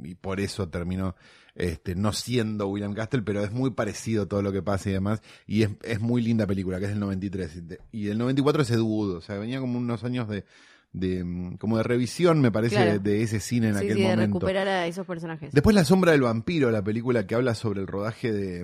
[0.03, 1.15] y por eso terminó
[1.59, 5.21] este, no siendo William Castle, pero es muy parecido todo lo que pasa y demás.
[5.47, 7.55] Y es, es muy linda película, que es del 93.
[7.57, 10.45] Y de- Y del 94 es Ed Wood, o sea, venía como unos años de,
[10.93, 12.91] de como de revisión, me parece, Claro.
[12.93, 14.37] de, de ese cine en Sí, aquel sí, de momento.
[14.39, 15.51] recuperar a esos personajes.
[15.51, 18.63] Después La sombra del vampiro, la película que habla sobre el rodaje de,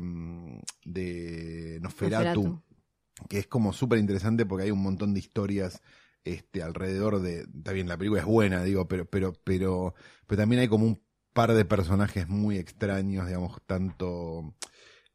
[0.85, 2.61] de Nosferatu, Nosferatu.
[3.29, 5.81] que es como súper interesante porque hay un montón de historias
[6.23, 9.93] este alrededor de está bien la película es buena digo pero pero pero
[10.25, 11.01] pero también hay como un
[11.33, 14.55] par de personajes muy extraños digamos tanto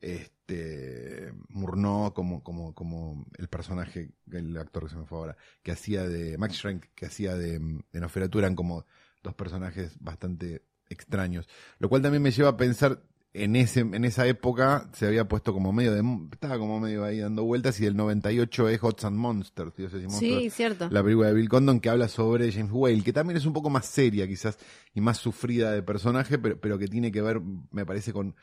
[0.00, 5.72] este Murnau como como como el personaje el actor que se me fue ahora que
[5.72, 7.58] hacía de Max Schrenk que hacía de,
[7.92, 8.84] de Nosferatu eran como
[9.22, 11.48] dos personajes bastante extraños.
[11.78, 13.02] Lo cual también me lleva a pensar
[13.44, 17.18] en ese en esa época se había puesto como medio de estaba como medio ahí
[17.20, 20.88] dando vueltas y del 98 es Gods and Monsters, monstruos, Sí, cierto.
[20.90, 23.70] la película de Bill Condon que habla sobre James Whale, que también es un poco
[23.70, 24.58] más seria quizás
[24.94, 28.34] y más sufrida de personaje, pero, pero que tiene que ver, me parece, con,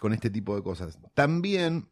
[0.00, 0.98] con este tipo de cosas.
[1.14, 1.88] También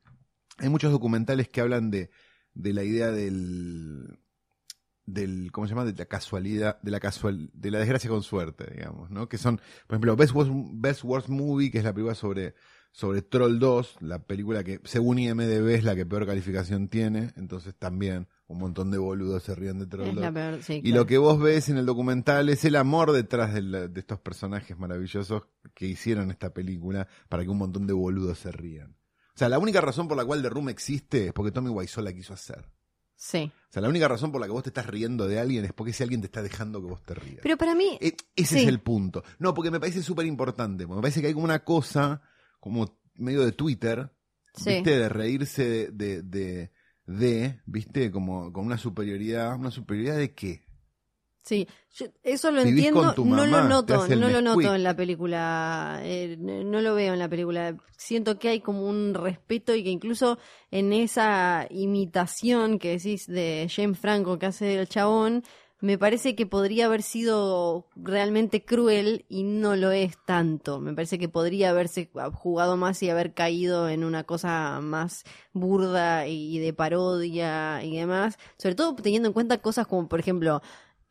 [0.58, 2.10] hay muchos documentales que hablan de,
[2.54, 4.18] de la idea del
[5.06, 8.72] del cómo se llama de la casualidad de la casual de la desgracia con suerte
[8.74, 12.14] digamos no que son por ejemplo Best Worst, Best Worst Movie que es la película
[12.14, 12.54] sobre
[12.92, 17.74] sobre Troll 2 la película que según IMDb es la que peor calificación tiene entonces
[17.76, 20.82] también un montón de boludos se ríen de Troll Es 2 la peor, sí, y
[20.82, 20.96] claro.
[20.98, 24.20] lo que vos ves en el documental es el amor detrás de, la- de estos
[24.20, 28.90] personajes maravillosos que hicieron esta película para que un montón de boludos se rían.
[29.34, 32.04] O sea, la única razón por la cual The Room existe es porque Tommy Wiseau
[32.04, 32.68] la quiso hacer.
[33.24, 33.52] Sí.
[33.68, 35.72] O sea, la única razón por la que vos te estás riendo de alguien es
[35.72, 37.38] porque ese alguien te está dejando que vos te rías.
[37.40, 38.62] Pero para mí, E- ese sí.
[38.62, 39.22] es el punto.
[39.38, 40.88] No, porque me parece súper importante.
[40.88, 42.20] Me parece que hay como una cosa,
[42.58, 44.12] como medio de Twitter,
[44.54, 44.70] Sí.
[44.74, 44.98] ¿viste?
[44.98, 46.72] De reírse de, de, de,
[47.06, 48.10] de, ¿viste?
[48.10, 49.54] Como con una superioridad.
[49.56, 50.61] ¿Una superioridad de qué?
[51.42, 55.98] Sí, yo eso lo Vivís entiendo, no lo noto, no lo noto en la película,
[56.02, 57.76] eh, no lo veo en la película.
[57.96, 60.38] Siento que hay como un respeto y que incluso
[60.70, 65.42] en esa imitación que decís de James Franco que hace el chabón,
[65.82, 70.78] me parece que podría haber sido realmente cruel y no lo es tanto.
[70.78, 76.28] Me parece que podría haberse jugado más y haber caído en una cosa más burda
[76.28, 78.38] y de parodia y demás.
[78.58, 80.62] Sobre todo teniendo en cuenta cosas como, por ejemplo,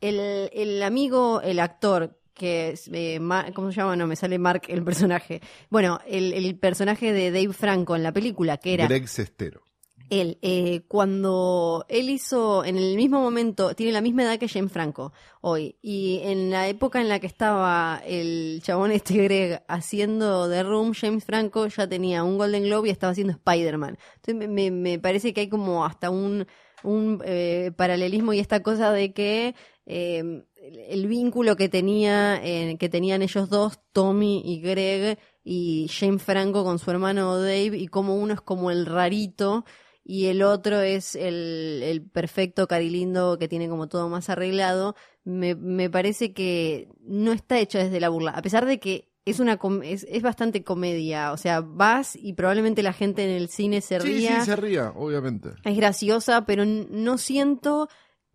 [0.02, 3.96] el, el amigo, el actor, que eh, Ma- ¿cómo se llama?
[3.96, 5.42] No, me sale Mark el personaje.
[5.70, 9.62] Bueno, el, el personaje de Dave Franco en la película, que era Greg Sestero.
[10.10, 14.72] él, eh, cuando él hizo, en el mismo momento, tiene la misma edad que James
[14.72, 20.50] Franco hoy, y en la época en la que estaba el chabón este Greg haciendo
[20.50, 23.98] The Room, James Franco ya tenía un Golden Globe y estaba haciendo Spider-Man.
[24.16, 26.46] Entonces me, me- me parece que hay como hasta un,
[26.84, 29.54] un eh, paralelismo y esta cosa de que
[29.86, 30.44] eh,
[30.89, 36.63] el, vínculo que tenía eh, que tenían ellos dos, Tommy y Greg, y James Franco
[36.63, 39.65] con su hermano Dave, y como uno es como el rarito
[40.04, 45.56] y el otro es el, el perfecto carilindo que tiene como todo más arreglado, me,
[45.56, 49.58] me parece que no está hecho desde la burla, a pesar de que es una
[49.58, 53.82] com- es, es bastante comedia, o sea, vas y probablemente la gente en el cine
[53.82, 55.50] se Sí, ría, sí, se ría, obviamente.
[55.63, 57.88] es graciosa, pero no siento,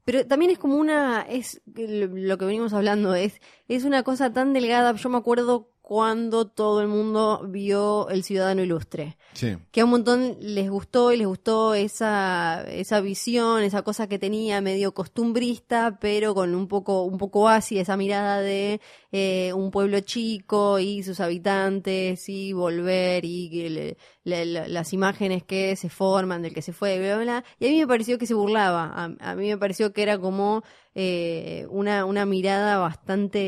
[0.06, 4.52] pero también es como una, es lo que venimos hablando, es, es una cosa tan
[4.54, 9.56] delgada, yo me acuerdo cuando todo el mundo vio El Ciudadano Ilustre Sí.
[9.70, 14.18] que a un montón les gustó y les gustó esa, esa visión, esa cosa que
[14.18, 18.80] tenía medio costumbrista, pero con un poco, un poco así, esa mirada de
[19.18, 25.42] eh, un pueblo chico y sus habitantes y volver y le- le- le- las imágenes
[25.42, 27.44] que se forman del que se fue, bla, bla, bla.
[27.58, 30.18] Y a mí me pareció que se burlaba, a, a mí me pareció que era
[30.18, 30.62] como
[30.94, 33.38] eh, una, una mirada bastante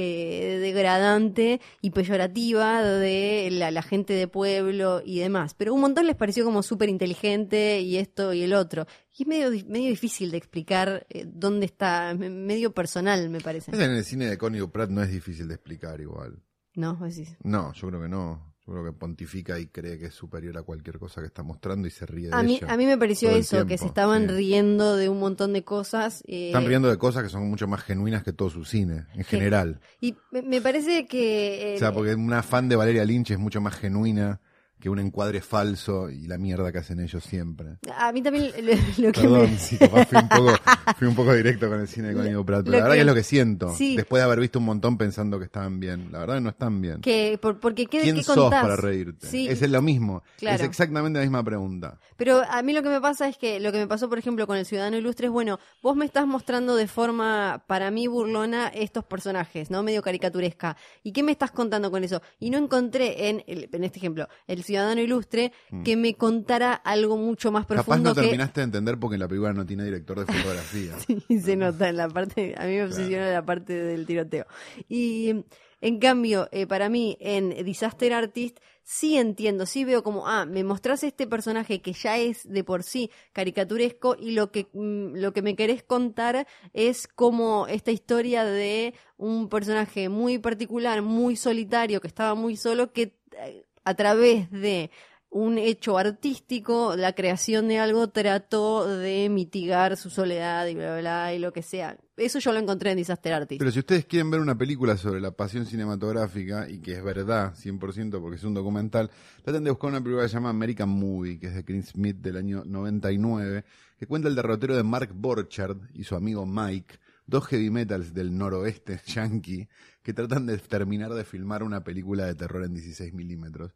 [0.61, 5.55] degradante y peyorativa de la, la gente de pueblo y demás.
[5.55, 8.87] Pero un montón les pareció como súper inteligente y esto y el otro.
[9.19, 13.41] Y es medio, di- medio difícil de explicar eh, dónde está, me- medio personal me
[13.41, 13.73] parece.
[13.75, 16.41] En el cine de Connie Pratt no es difícil de explicar igual.
[16.75, 16.95] ¿No?
[17.03, 17.37] Decís.
[17.43, 18.55] No, yo creo que no.
[18.65, 21.89] Yo creo que pontifica y cree que es superior a cualquier cosa que está mostrando
[21.89, 22.71] y se ríe de A mí, ella.
[22.73, 24.35] a mí me pareció eso, que se estaban sí.
[24.35, 26.23] riendo de un montón de cosas.
[26.29, 29.25] eh, Están riendo de cosas que son mucho más genuinas que todo su cine, en
[29.25, 29.81] general.
[30.01, 31.73] Y me, me parece que...
[31.73, 34.41] eh, O sea, porque una fan de Valeria Lynch es mucho más genuina
[34.81, 37.79] que un encuadre falso y la mierda que hacen ellos siempre.
[37.97, 39.59] a mí también lo, lo que Perdón, me...
[39.59, 40.53] sí, capaz fui un poco,
[40.99, 43.01] fui un poco directo con el cine de Connie Pratt, pero la verdad que- que
[43.01, 43.75] es lo que siento.
[43.75, 43.97] Sí.
[43.97, 46.13] Después de haber visto un montón pensando que estaban bien.
[46.13, 47.01] La verdad que no están bien.
[47.01, 48.63] que por- porque ¿qué, ¿Quién qué sos contás?
[48.63, 49.27] para reírte?
[49.27, 50.23] Sí, Es lo mismo.
[50.39, 50.57] Claro.
[50.57, 51.99] Es exactamente la misma pregunta.
[52.17, 54.47] Pero a mí lo que me pasa es que lo que me pasó, por ejemplo,
[54.47, 58.69] con el Ciudadano Ilustre es, bueno, vos me estás mostrando de forma, para mí, burlona
[58.69, 59.83] estos personajes, ¿no?
[59.83, 60.77] Medio caricaturesca.
[61.03, 62.23] ¿Y qué me estás contando con eso?
[62.39, 65.53] Y no encontré en, el- en este ejemplo, el Ciudadano Ilustre,
[65.85, 67.69] que me contara algo mucho más Mm.
[67.69, 68.21] Capaz profundo no que...
[68.23, 70.93] terminaste de entender porque la película no tiene director de fotografía.
[71.29, 74.47] Y se nota en la parte, a mí me obsesiona la parte del tiroteo.
[74.89, 75.45] Y
[75.81, 80.65] en cambio, eh, para mí, en Disaster Artist, sí entiendo, sí veo como, ah, me
[80.65, 85.33] mostrás este personaje que ya es de por sí caricaturesco y lo que, mm, lo
[85.33, 92.01] que me querés contar es como esta historia de un personaje muy particular, muy solitario,
[92.01, 94.91] que estaba muy solo, que eh, a través de
[95.31, 101.01] un hecho artístico, la creación de algo trató de mitigar su soledad y bla, bla,
[101.01, 101.97] bla, y lo que sea.
[102.17, 103.59] Eso yo lo encontré en Disaster Artist.
[103.59, 107.55] Pero si ustedes quieren ver una película sobre la pasión cinematográfica y que es verdad,
[107.55, 109.11] 100% porque es un documental,
[109.43, 112.17] traten de buscar una película que se llama American Movie, que es de Chris Smith
[112.17, 113.65] del año 99,
[113.99, 116.99] que cuenta el derrotero de Mark Borchardt y su amigo Mike,
[117.29, 119.69] dos heavy metals del noroeste yankee,
[120.03, 123.73] que tratan de terminar de filmar una película de terror en 16 milímetros.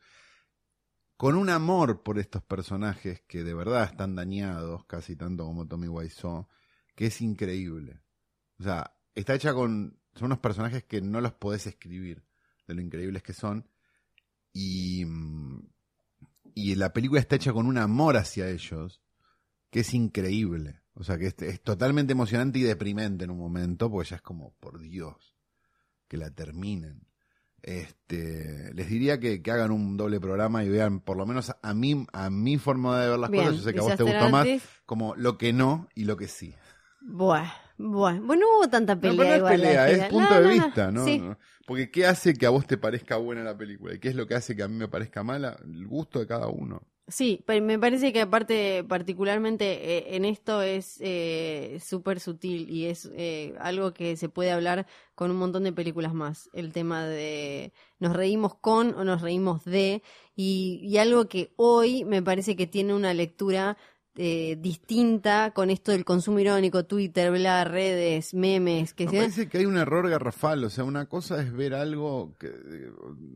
[1.17, 5.87] Con un amor por estos personajes que de verdad están dañados, casi tanto como Tommy
[5.87, 6.49] Wiseau,
[6.97, 8.01] que es increíble.
[8.59, 10.01] O sea, está hecha con.
[10.15, 12.25] Son unos personajes que no los podés escribir,
[12.67, 13.69] de lo increíbles que son.
[14.53, 15.05] Y.
[16.55, 19.03] Y la película está hecha con un amor hacia ellos,
[19.71, 20.82] que es increíble.
[20.95, 24.23] O sea, que es, es totalmente emocionante y deprimente en un momento, porque ya es
[24.23, 25.37] como, por Dios,
[26.09, 27.07] que la terminen.
[27.63, 31.75] Este, les diría que, que hagan un doble programa y vean, por lo menos a
[31.75, 34.03] mí, a mi forma de ver las Bien, cosas, yo sé que a vos te
[34.03, 34.49] gustó más,
[34.85, 36.55] como lo que no y lo que sí.
[37.01, 38.19] Buah, buah.
[38.21, 40.65] Bueno, no hubo tanta No, pelea pero no es pelea, es punto No, de no,
[40.65, 41.05] vista, ¿no?
[41.05, 41.19] Sí.
[41.19, 41.39] No.
[41.67, 43.95] Porque ¿qué hace que a vos te parezca buena la película?
[43.95, 45.57] ¿Y qué es lo que hace que a mí me parezca mala?
[45.65, 46.83] El gusto de cada uno.
[47.09, 52.87] Sí, pero me parece que aparte, particularmente eh, en esto es eh, súper sutil y
[52.87, 54.87] es eh, algo que se puede hablar
[55.17, 56.49] con un montón de películas más.
[56.53, 60.03] El tema de nos reímos con o nos reímos de
[60.37, 63.77] y, y algo que hoy me parece que tiene una lectura
[64.17, 69.59] eh, distinta con esto del consumo irónico, Twitter, bla, redes, memes, que Me parece que
[69.59, 70.63] hay un error garrafal.
[70.65, 72.91] O sea, una cosa es ver algo que- eh,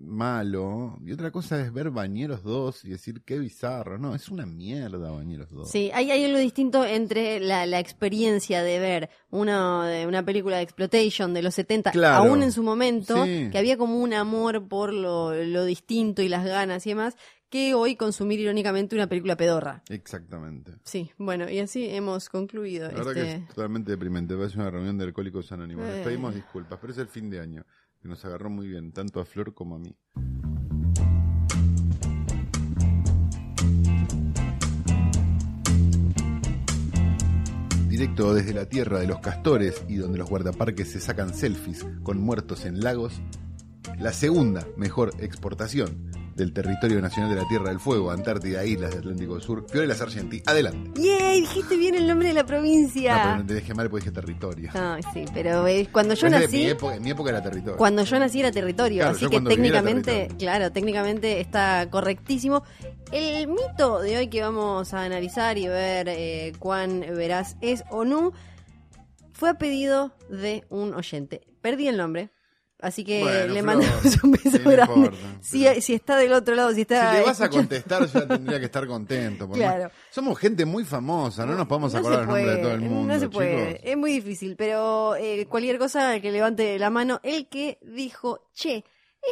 [0.06, 3.98] malo y otra cosa es ver Bañeros 2 y decir qué bizarro.
[3.98, 5.70] No, es una mierda Bañeros 2.
[5.70, 10.56] Sí, hay, hay algo distinto entre la, la experiencia de ver una, de una película
[10.56, 12.24] de exploitation de los 70, Claro.
[12.28, 13.48] aún en su momento, Sí.
[13.50, 17.16] que había como un amor por lo, lo distinto y las ganas y demás,
[17.48, 19.82] que hoy consumir irónicamente una película pedorra.
[19.88, 20.72] Exactamente.
[20.84, 23.34] Sí, bueno, y así hemos concluido La verdad que este...
[23.44, 24.36] es totalmente deprimente.
[24.36, 25.86] Parece una reunión de alcohólicos anónimos.
[25.86, 26.02] Les Eh.
[26.04, 27.64] pedimos disculpas, pero es el fin de año.
[28.00, 29.96] Que nos agarró muy bien, tanto a Flor como a mí.
[37.88, 42.20] Directo desde la tierra de los castores y donde los guardaparques se sacan selfies con
[42.20, 43.22] muertos en lagos,
[43.98, 48.98] la segunda mejor exportación del territorio nacional de la Tierra del Fuego, Antártida, Islas del
[49.00, 50.42] Atlántico Sur, Fiorelas Argentí.
[50.44, 51.00] Adelante.
[51.00, 51.40] ¡Yay!
[51.40, 53.36] Dijiste bien el nombre de la No, pero provincia.
[53.36, 54.70] no te dejé mal porque dije territorio.
[54.74, 56.58] Ay, sí, pero eh, cuando yo nací...
[56.58, 57.78] mi época, en mi época era territorio.
[57.78, 62.62] Cuando yo nací era territorio, Claro, así que técnicamente, claro, técnicamente está correctísimo.
[63.12, 68.04] El mito de hoy que vamos a analizar y ver eh, cuán veraz es o
[68.04, 68.32] no,
[69.32, 71.40] fue a pedido de un oyente.
[71.62, 72.30] Perdí el nombre,
[72.80, 74.94] así que Bueno, le mandamos un beso sí, grande.
[74.94, 78.06] importa, si, pero- si está del otro lado, si Si está le vas a contestar,
[78.06, 79.48] ya tendría que estar contento.
[79.50, 79.90] Claro.
[80.10, 83.12] Somos gente muy famosa, no nos podemos No acordar el nombre de todo el mundo.
[83.14, 83.80] No se puede, chicos.
[83.90, 88.84] es muy difícil, pero eh, cualquier cosa que levante la mano, el que dijo, che,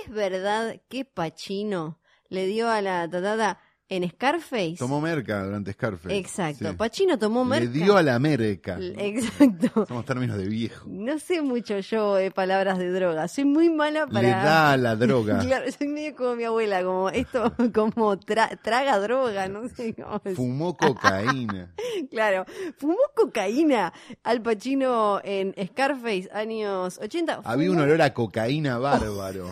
[0.05, 3.61] ¿es verdad que Pachino le dio a la tatada
[3.97, 4.76] en Scarface?
[4.78, 6.16] Tomó merca durante Scarface.
[6.16, 6.76] Exacto, sí.
[6.76, 7.64] Pachino tomó merca.
[7.64, 8.78] Le dio a la América.
[8.80, 9.86] Exacto.
[9.88, 10.86] Somos términos de viejo.
[10.88, 14.22] No sé mucho yo de palabras de droga, soy muy mala para...
[14.22, 15.38] Le da a la droga.
[15.45, 20.20] Claro, soy medio como mi abuela, como esto, como tra- traga droga, no sé cómo.
[20.34, 21.74] Fumó cocaína.
[22.11, 22.45] Claro,
[22.78, 23.92] fumó cocaína
[24.22, 27.42] Al Pacino en Scarface, años 80.
[27.45, 29.51] Había un olor a cocaína bárbaro.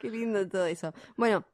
[0.00, 0.92] Qué lindo todo eso.
[1.16, 1.44] Bueno,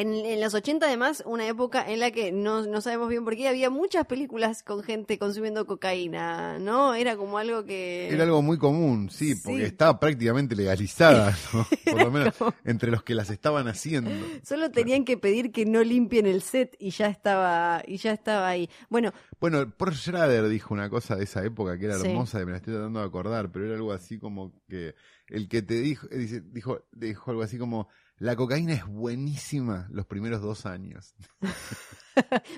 [0.00, 3.36] en, en los 80 además, una época en la que no, no sabemos bien por
[3.36, 6.94] qué, había muchas películas con gente consumiendo cocaína, ¿no?
[6.94, 8.08] Era como algo que...
[8.08, 9.64] Era algo muy común, sí, porque Sí.
[9.66, 11.66] estaba prácticamente legalizada, ¿no?
[11.90, 12.34] por lo menos
[12.64, 14.10] entre los que las estaban haciendo.
[14.42, 18.48] Solo tenían que pedir que no limpien el set y ya estaba, y ya estaba
[18.48, 18.68] ahí.
[18.88, 22.06] Bueno, Bueno, Paul Schrader dijo una cosa de esa época que era Sí.
[22.08, 24.94] hermosa y me la estoy tratando de acordar, pero era algo así como que
[25.28, 27.88] el que te dijo, eh, dice, dijo, dijo algo así como
[28.18, 31.14] la cocaína es buenísima los primeros dos años.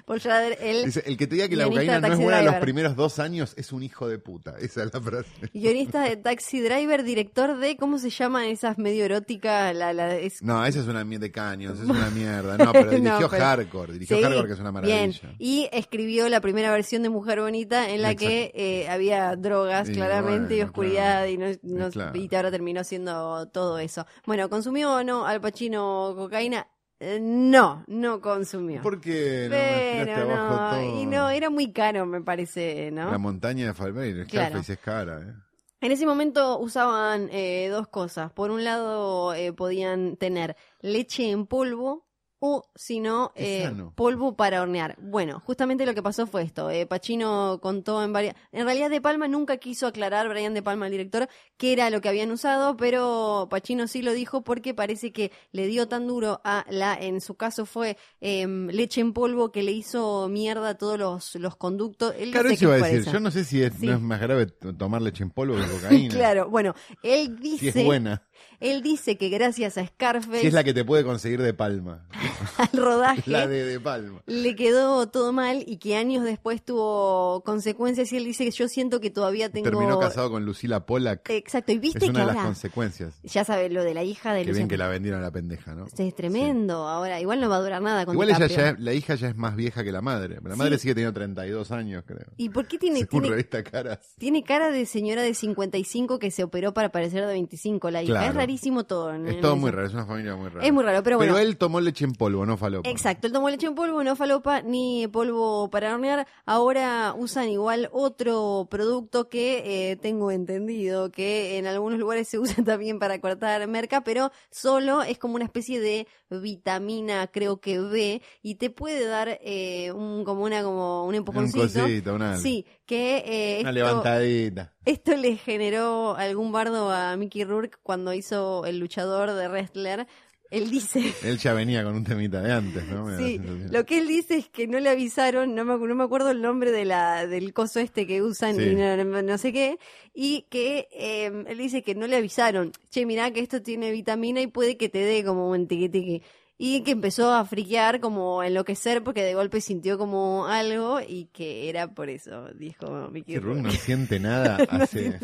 [0.06, 2.54] Paul Schrader, él, Dice, el que te diga que la cocaína no es buena los
[2.56, 4.54] primeros dos años es un hijo de puta.
[4.58, 5.28] Esa es la frase.
[5.52, 9.74] guionista de Taxi Driver, director de, ¿cómo se llaman esas medio eróticas?
[9.76, 12.56] La, la, es- No, esa es una mierda de caños, es una mierda.
[12.56, 14.96] No, pero dirigió No, pero- Hardcore, dirigió Sí, Hardcore que es una maravilla.
[14.98, 19.90] Bien, y escribió la primera versión de Mujer Bonita en la que eh, había drogas
[19.90, 22.16] Y claramente y oscuridad y, no, no- Y claro.
[22.18, 24.06] y ahora terminó siendo todo eso.
[24.24, 26.66] Bueno, ¿consumió o no Al Pacino cocaína?
[27.00, 28.82] Eh, no, no consumió.
[28.82, 31.00] ¿Por qué no me tiraste Pero abajo no, todo?
[31.02, 33.10] y no, era muy caro me parece, ¿no?
[33.10, 34.58] La montaña de Falbeir, Claro.
[34.58, 35.34] Es cara, ¿eh?
[35.80, 38.30] En ese momento usaban eh, dos cosas.
[38.32, 42.06] Por un lado eh, podían tener leche en polvo
[42.42, 44.96] o si no eh, polvo para hornear.
[45.00, 46.70] Bueno, justamente lo que pasó fue esto.
[46.70, 48.34] Eh, Pacino contó en varias...
[48.50, 51.28] En realidad De Palma nunca quiso aclarar, Brian De Palma, el director,
[51.58, 55.66] qué era lo que habían usado, pero Pacino sí lo dijo porque parece que le
[55.66, 59.72] dio tan duro a la, en su caso fue em, leche en polvo que le
[59.72, 62.14] hizo mierda a todos los, los conductos.
[62.18, 63.00] Él Claro, eso iba a decir.
[63.00, 63.12] eso.
[63.12, 63.86] Yo no sé si es, Sí.
[63.86, 66.14] no es más grave tomar leche en polvo que cocaína.
[66.14, 67.80] Claro, bueno, él Si dice...
[67.80, 68.22] es buena.
[68.60, 72.06] Él dice que gracias a Scarface, Si es la que te puede conseguir de palma.
[72.58, 74.22] al rodaje, La de de palma.
[74.26, 78.68] le quedó todo mal y que años después tuvo consecuencias y él dice que yo
[78.68, 79.64] siento que todavía tengo...
[79.70, 81.30] Terminó casado con Lucila Pollack.
[81.30, 83.14] Exacto, y Es viste que una de las consecuencias.
[83.22, 85.74] Ya sabes lo de la hija de Que bien que la vendieron a la pendeja,
[85.74, 85.86] ¿no?
[85.96, 88.92] Es tremendo, ahora igual no va a durar nada con Igual ella ya, es- la
[88.92, 90.38] hija ya es más vieja que la madre.
[90.44, 90.82] La madre Sí.
[90.82, 92.26] sigue teniendo 32 años, creo.
[92.36, 94.14] ¿Y por qué tiene, Según tiene, revista Caras.
[94.18, 98.12] tiene cara de señora de 55 que se operó para parecer de 25 la hija?
[98.12, 98.29] Claro.
[98.30, 99.12] Es rarísimo todo.
[99.14, 100.66] en- Es todo muy raro, es una familia muy rara.
[100.66, 101.38] Es muy raro, pero bueno.
[101.38, 102.88] él tomó leche en polvo, no falopa.
[102.88, 106.26] Exacto, él tomó leche en polvo, no falopa ni polvo para hornear.
[106.46, 112.54] Ahora usan igual otro producto que eh, tengo entendido que en algunos lugares se usa
[112.64, 118.22] también para cortar merca, pero solo es como una especie de vitamina, creo que B,
[118.42, 121.80] y te puede dar eh, un como una como un Un empujoncito.
[121.82, 124.74] cosito, una, Sí, que eh, una esto- levantadita.
[124.84, 130.06] esto le generó algún bardo a Mickey Rourke cuando hizo el luchador de wrestler.
[130.50, 133.04] Él dice Él ya venía con un temita de antes, ¿no?
[133.04, 136.02] Me Sí, lo que él dice es que no le avisaron, no me, no me
[136.02, 138.62] acuerdo el nombre de la, del coso este que usan Sí.
[138.64, 139.78] y no, no- no sé qué,
[140.12, 144.40] y que eh, él dice que no le avisaron, che, mirá que esto tiene vitamina
[144.40, 146.22] y puede que te dé como un tiqui tiqui.
[146.62, 151.24] Y que empezó a friquear, como a enloquecer, porque de golpe sintió como algo y
[151.32, 153.78] que era por eso, dijo Mickey Que Rourke no Rourke.
[153.82, 155.18] siente nada hace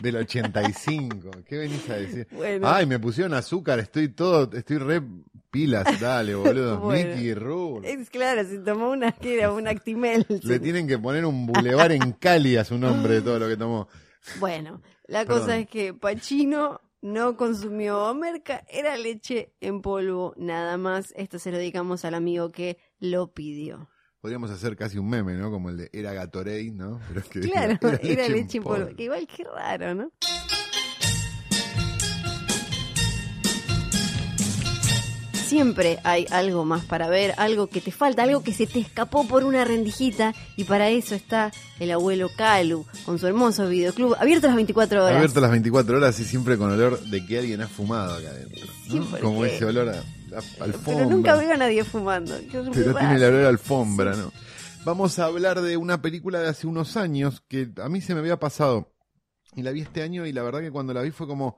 [0.00, 1.30] del 85.
[1.46, 2.26] ¿Qué venís a decir?
[2.30, 2.66] Bueno.
[2.68, 5.02] Ay, me pusieron azúcar, estoy todo, estoy re
[5.50, 6.80] pilas, dale, boludo.
[6.80, 7.10] Bueno.
[7.16, 7.92] Mickey Rourke.
[7.92, 10.24] Es claro, se tomó una que era un Actimel.
[10.42, 13.58] Le tienen que poner un bulevar en Cali a su nombre de todo lo que
[13.58, 13.88] tomó.
[14.40, 15.40] Bueno, la Perdón.
[15.40, 21.12] cosa es que Pachino no consumió merca, era leche en polvo, nada más.
[21.16, 23.88] Esto se lo dedicamos al amigo que lo pidió.
[24.20, 25.52] Podríamos hacer casi un meme, ¿no?
[25.52, 27.00] Como el de era Gatorade, ¿no?
[27.06, 28.96] Pero es que Claro, era leche en polvo.
[28.96, 30.10] Que igual qué raro, ¿no?
[35.56, 39.26] Siempre hay algo más para ver, algo que te falta, algo que se te escapó
[39.26, 41.50] por una rendijita y para eso está
[41.80, 45.16] el abuelo Calu con su hermoso videoclub abierto las 24 horas.
[45.16, 48.66] Abierto las 24 horas y siempre con olor de que alguien ha fumado acá adentro.
[49.22, 50.82] Como ese olor a, a- alfombra.
[50.84, 52.34] Pero nunca veo a nadie fumando.
[52.52, 54.32] Pero tiene el olor a alfombra, ¿no?
[54.84, 58.20] Vamos a hablar de una película de hace unos años que a mí se me
[58.20, 58.92] había pasado.
[59.54, 61.56] Y la vi este año y la verdad que cuando la vi fue como,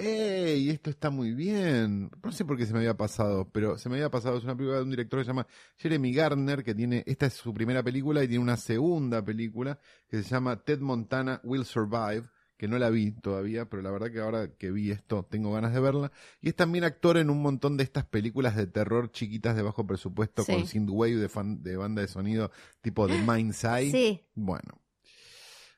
[0.00, 0.70] ¡Ey!
[0.70, 2.10] Esto está muy bien.
[2.22, 4.38] No sé por qué se me había pasado, pero se me había pasado.
[4.38, 5.46] Es una película de un director que se llama
[5.76, 9.78] Jeremy Garner, que tiene, esta es su primera película y tiene una segunda película
[10.08, 12.24] que se llama Ted Montana Will Survive,
[12.56, 15.72] que no la vi todavía, pero la verdad que ahora que vi esto tengo ganas
[15.72, 16.12] de verla.
[16.40, 19.86] Y es también actor en un montón de estas películas de terror chiquitas de bajo
[19.86, 20.52] presupuesto Sí.
[20.52, 22.50] con synthwave de, fan, de banda de sonido
[22.82, 23.90] tipo The Mind's Eye.
[23.90, 24.80] Sí, Bueno.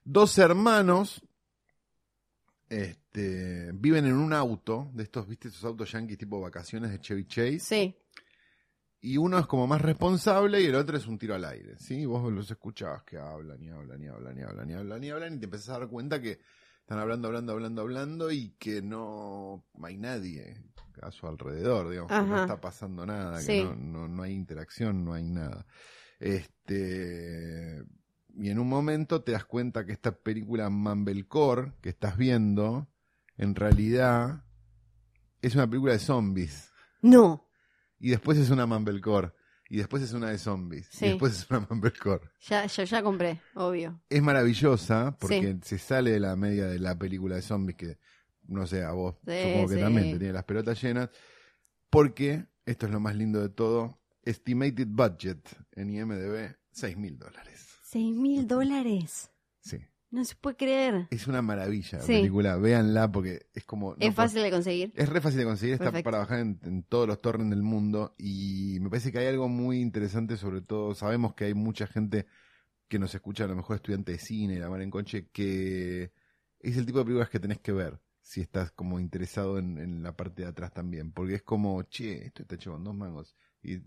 [0.05, 1.23] Dos hermanos
[2.73, 7.27] este, viven en un auto, de estos, viste, esos autos yankees tipo vacaciones de Chevy
[7.27, 7.95] Chase, sí.
[9.03, 12.07] y uno es como más responsable y el otro es un tiro al aire, ¿sí?
[12.07, 15.35] Vos los escuchabas que hablan y hablan y hablan y hablan y hablan y hablan
[15.35, 16.41] y te empezás a dar cuenta que
[16.81, 20.57] están hablando, hablando, hablando, hablando y que no hay nadie
[21.03, 25.05] a su alrededor, digamos, que no está pasando nada, que no, no, no hay interacción,
[25.05, 25.67] no hay nada.
[26.19, 27.85] Este,
[28.37, 32.89] y en un momento te das cuenta que esta película Mumblecore que estás viendo,
[33.37, 34.45] en realidad
[35.41, 36.71] es una película de zombies.
[37.01, 37.49] No,
[37.99, 39.33] Y después es una Mumblecore.
[39.69, 40.87] Y después es una de zombies.
[40.91, 41.07] Sí.
[41.07, 42.31] Y después es una Mumblecore.
[42.41, 44.03] ya, yo ya compré, obvio.
[44.11, 47.99] Es maravillosa porque se sale de la media de la película de zombies que,
[48.49, 51.09] no sé, a vos Sí, supongo que también te tiene las pelotas llenas.
[51.91, 57.72] Porque, esto es lo más lindo de todo, estimated budget en IMDB, 6 mil dólares.
[57.93, 59.31] Seis mil dólares.
[59.61, 59.77] Sí.
[60.11, 61.09] No se puede creer.
[61.11, 62.13] Es una maravilla la Sí.
[62.15, 62.57] película.
[62.57, 63.91] Véanla porque es como...
[63.91, 64.93] no es puedo- fácil de conseguir.
[64.97, 66.05] Es re fácil de conseguir, está Perfecto.
[66.11, 69.47] para bajar en, en todos los torrents del mundo y me parece que hay algo
[69.51, 72.25] muy interesante, sobre todo, sabemos que hay mucha gente
[72.89, 76.13] que nos escucha, a lo mejor estudiante de cine, la mar en coche, que
[76.61, 80.03] es el tipo de películas que tenés que ver si estás como interesado en, en
[80.03, 83.37] la parte de atrás también, porque es como, che, esto está hecho con dos mangos
[83.63, 83.81] y,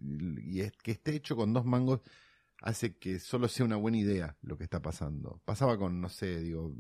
[0.44, 2.02] y es que esté hecho con dos mangos
[2.66, 5.40] hace que solo sea una buena idea lo que está pasando.
[5.46, 6.76] Pasaba con, no sé, digo,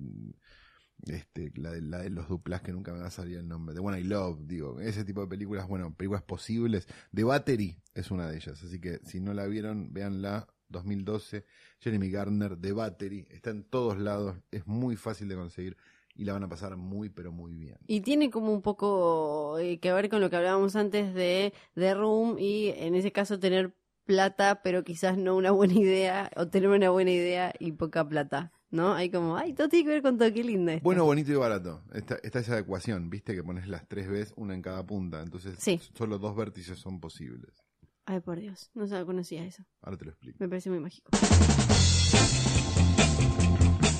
[1.05, 3.75] este, la de, la de los duplas que nunca me va a salir el nombre,
[3.75, 6.87] de One I Love, digo, ese tipo de películas, bueno, películas posibles.
[7.13, 11.45] The Battery es una de ellas, así que si no la vieron, véanla, 2012,
[11.79, 15.77] Jeremy Garner, The Battery, está en todos lados, es muy fácil de conseguir
[16.15, 17.77] y la van a pasar muy, pero muy bien.
[17.85, 21.93] Y tiene como un poco eh, que ver con lo que hablábamos antes de The
[21.93, 23.75] Room y en ese caso tener
[24.05, 28.51] plata, pero quizás no una buena idea, o tener una buena idea y poca plata,
[28.69, 28.93] ¿no?
[28.93, 30.83] Hay como, ay, todo tiene que ver con todo, qué linda esto.
[30.83, 31.83] Bueno, bonito y barato.
[31.93, 35.55] Está, está esa ecuación, viste, que pones las tres veces, una en cada punta, entonces
[35.59, 35.79] Sí.
[35.93, 37.63] solo dos vértices son posibles.
[38.05, 39.65] Ay, por Dios, no conocía eso.
[39.81, 40.37] Ahora te lo explico.
[40.39, 41.09] Me parece muy mágico.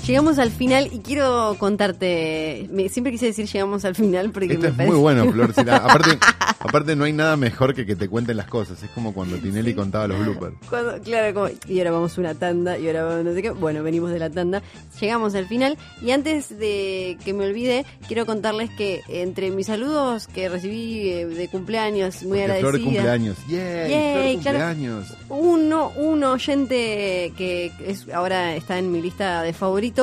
[0.06, 4.54] Llegamos al final y quiero contarte, me- siempre quise decir llegamos al final porque me
[4.54, 4.86] es parece...
[4.86, 5.52] muy bueno, Flor.
[5.52, 6.18] Si la- aparte,
[6.60, 8.80] aparte, no hay nada mejor que que te cuenten las cosas.
[8.82, 10.54] Es como cuando Tinelli contaba los bloopers.
[10.70, 13.50] Cuando- claro, como, y ahora vamos a una tanda, y ahora vamos no sé qué.
[13.50, 14.62] Bueno, venimos de la tanda,
[15.00, 15.76] llegamos al final.
[16.00, 21.26] Y antes de que me olvide, quiero contarles que entre mis saludos que recibí eh,
[21.26, 22.84] de cumpleaños, muy Porque Flor agradecida.
[22.84, 23.36] cumpleaños.
[23.48, 23.90] ¡Yay!
[23.90, 24.58] Yay, Flor claro.
[24.58, 25.14] cumpleaños.
[25.30, 29.95] Uno, un oyente que es, ahora está en mi lista de favoritos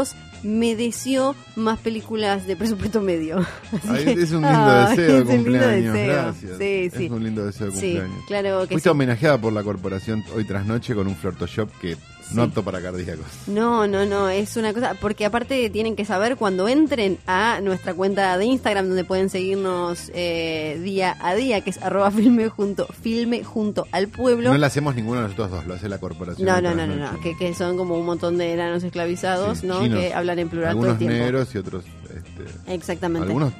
[0.43, 3.37] me deseó más películas de presupuesto medio.
[3.89, 5.93] Ay, es un lindo Ay, deseo de cumpleaños.
[5.93, 6.13] deseo.
[6.23, 6.51] Gracias.
[6.57, 7.05] Sí, sí.
[7.05, 8.25] Es un lindo deseo de Sí, cumpleaños.
[8.27, 8.89] claro que Fuiste sí.
[8.89, 11.95] homenajeada por la corporación hoy tras noche con un Flirtoshop que
[12.33, 12.37] Sí.
[12.37, 13.25] no apto para cardíacos.
[13.47, 17.93] No, no, no, es una cosa, porque aparte tienen que saber cuando entren a nuestra
[17.93, 22.85] cuenta de Instagram donde pueden seguirnos eh, día a día, que es arroba filme junto,
[23.01, 24.51] filme junto al pueblo.
[24.51, 26.47] No la hacemos ninguno de nosotros dos, lo hace la corporación.
[26.47, 29.81] No, no, no, no, que, que son como un montón de enanos esclavizados, Sí, ¿no?
[29.81, 29.99] chinos.
[29.99, 31.17] Que hablan en plural todo Algunos el tiempo.
[31.17, 33.27] negros y otros, este, Exactamente.
[33.27, 33.53] algunos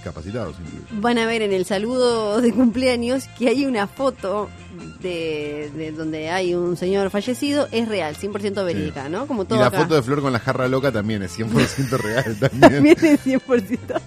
[0.00, 0.86] discapacitados incluso.
[1.00, 4.48] Van a ver en el saludo de cumpleaños que hay una foto
[5.00, 9.26] de, de donde hay un señor fallecido, es real, 100% verídica, ¿no?
[9.26, 9.80] Como todo Y la acá.
[9.82, 12.72] foto de Flor con la jarra loca también es 100% real también.
[12.94, 13.78] También es 100%.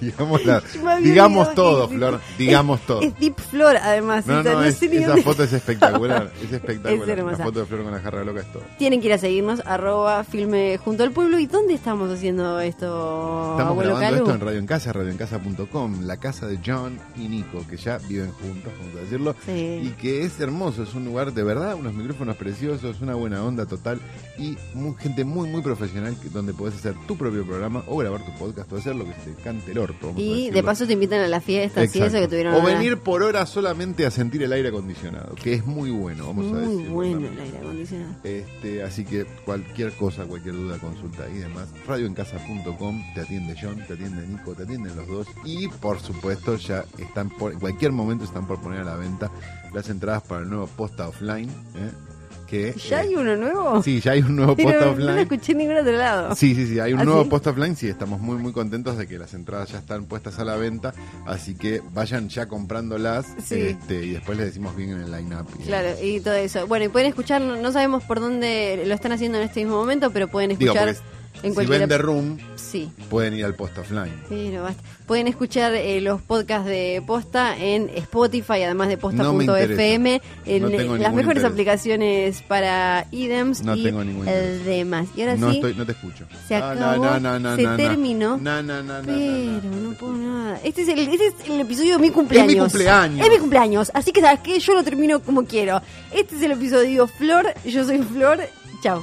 [0.00, 0.62] digamos la-
[1.02, 3.00] digamos todo, Flor, digamos todo.
[3.02, 4.26] Es Deep Flor, además.
[4.26, 7.18] No, o sea, no, es- sé ni esa dónde- foto es espectacular, es espectacular.
[7.18, 8.62] La foto de Flor con la jarra loca es todo.
[8.78, 11.38] Tienen que ir a seguirnos, arroba filme junto al pueblo.
[11.38, 12.86] ¿Y dónde estamos haciendo esto,
[13.52, 14.24] Estamos abuelo grabando Calu?
[14.30, 18.30] esto en Radio en Casa, radioencasa.com, la casa de John y Nico, que ya viven
[18.32, 19.34] juntos, vamos a decirlo.
[19.46, 19.80] Sí.
[19.84, 23.66] Y que es hermoso, es un lugar de verdad, unos micrófonos preciosos, una buena onda
[23.66, 24.00] total
[24.38, 24.56] y
[24.98, 28.76] gente muy, muy profesional donde podés hacer tu propio programa o grabar tu podcast o
[28.76, 29.89] hacer lo que se te cante el orto.
[29.90, 32.98] A Y de paso te invitan a la fiesta, y eso que tuvieron O venir
[32.98, 36.76] por hora solamente a sentir el aire acondicionado, que es muy bueno, vamos a Muy
[36.76, 36.90] decir.
[36.90, 38.14] bueno el aire acondicionado.
[38.24, 43.94] Este, así que cualquier cosa, cualquier duda, consulta y demás, radioencasa.com, te atiende John, te
[43.94, 48.24] atiende Nico, te atienden los dos y por supuesto ya están por, en cualquier momento
[48.24, 49.30] están por poner a la venta
[49.72, 51.90] las entradas para el nuevo posta offline, ¿eh?
[52.50, 53.82] Que ¿Ya eh, hay uno nuevo?
[53.82, 55.18] Sí, ya hay un nuevo Pero posta no lo offline.
[55.20, 56.34] escuché en ningún otro lado.
[56.34, 57.28] Sí, sí, sí, hay un ¿Ah, nuevo sí?
[57.30, 60.44] post offline, sí, estamos muy muy contentos de que las entradas ya están puestas a
[60.44, 60.92] la venta,
[61.26, 63.60] así que vayan ya comprándolas Sí.
[63.60, 65.46] este, y después les decimos bien en el line-up.
[65.64, 66.66] Claro, y todo eso.
[66.66, 70.10] Bueno, y pueden escuchar, no sabemos por dónde lo están haciendo en este mismo momento,
[70.10, 70.88] pero pueden escuchar
[71.42, 71.78] en si cualquier...
[71.80, 72.38] ven The Room,
[72.70, 74.12] Sí, pueden ir al post offline.
[74.28, 74.82] pero basta.
[75.06, 80.68] Pueden escuchar eh, los podcasts de Posta en Spotify, además de No posta.fm, en No
[80.70, 81.44] tengo las mejores interés.
[81.52, 85.08] aplicaciones para IDEMS No y tengo ningún el demás.
[85.16, 86.26] Y ahora no sí, estoy, no te escucho.
[86.46, 87.76] se No, acabó, no, no, no, se no, no.
[87.76, 88.36] terminó.
[88.36, 89.88] No, no, no, no, no, Pero no.
[89.90, 90.60] no puedo nada.
[90.62, 92.52] Este es, el, este es el episodio de mi cumpleaños.
[92.52, 93.26] Es mi cumpleaños.
[93.26, 93.90] Es mi cumpleaños.
[93.94, 94.60] Así que, ¿sabes qué?
[94.60, 95.82] Yo lo termino como quiero.
[96.12, 97.52] Este es el episodio Flor.
[97.64, 98.38] Yo soy Flor.
[98.84, 99.02] Chao.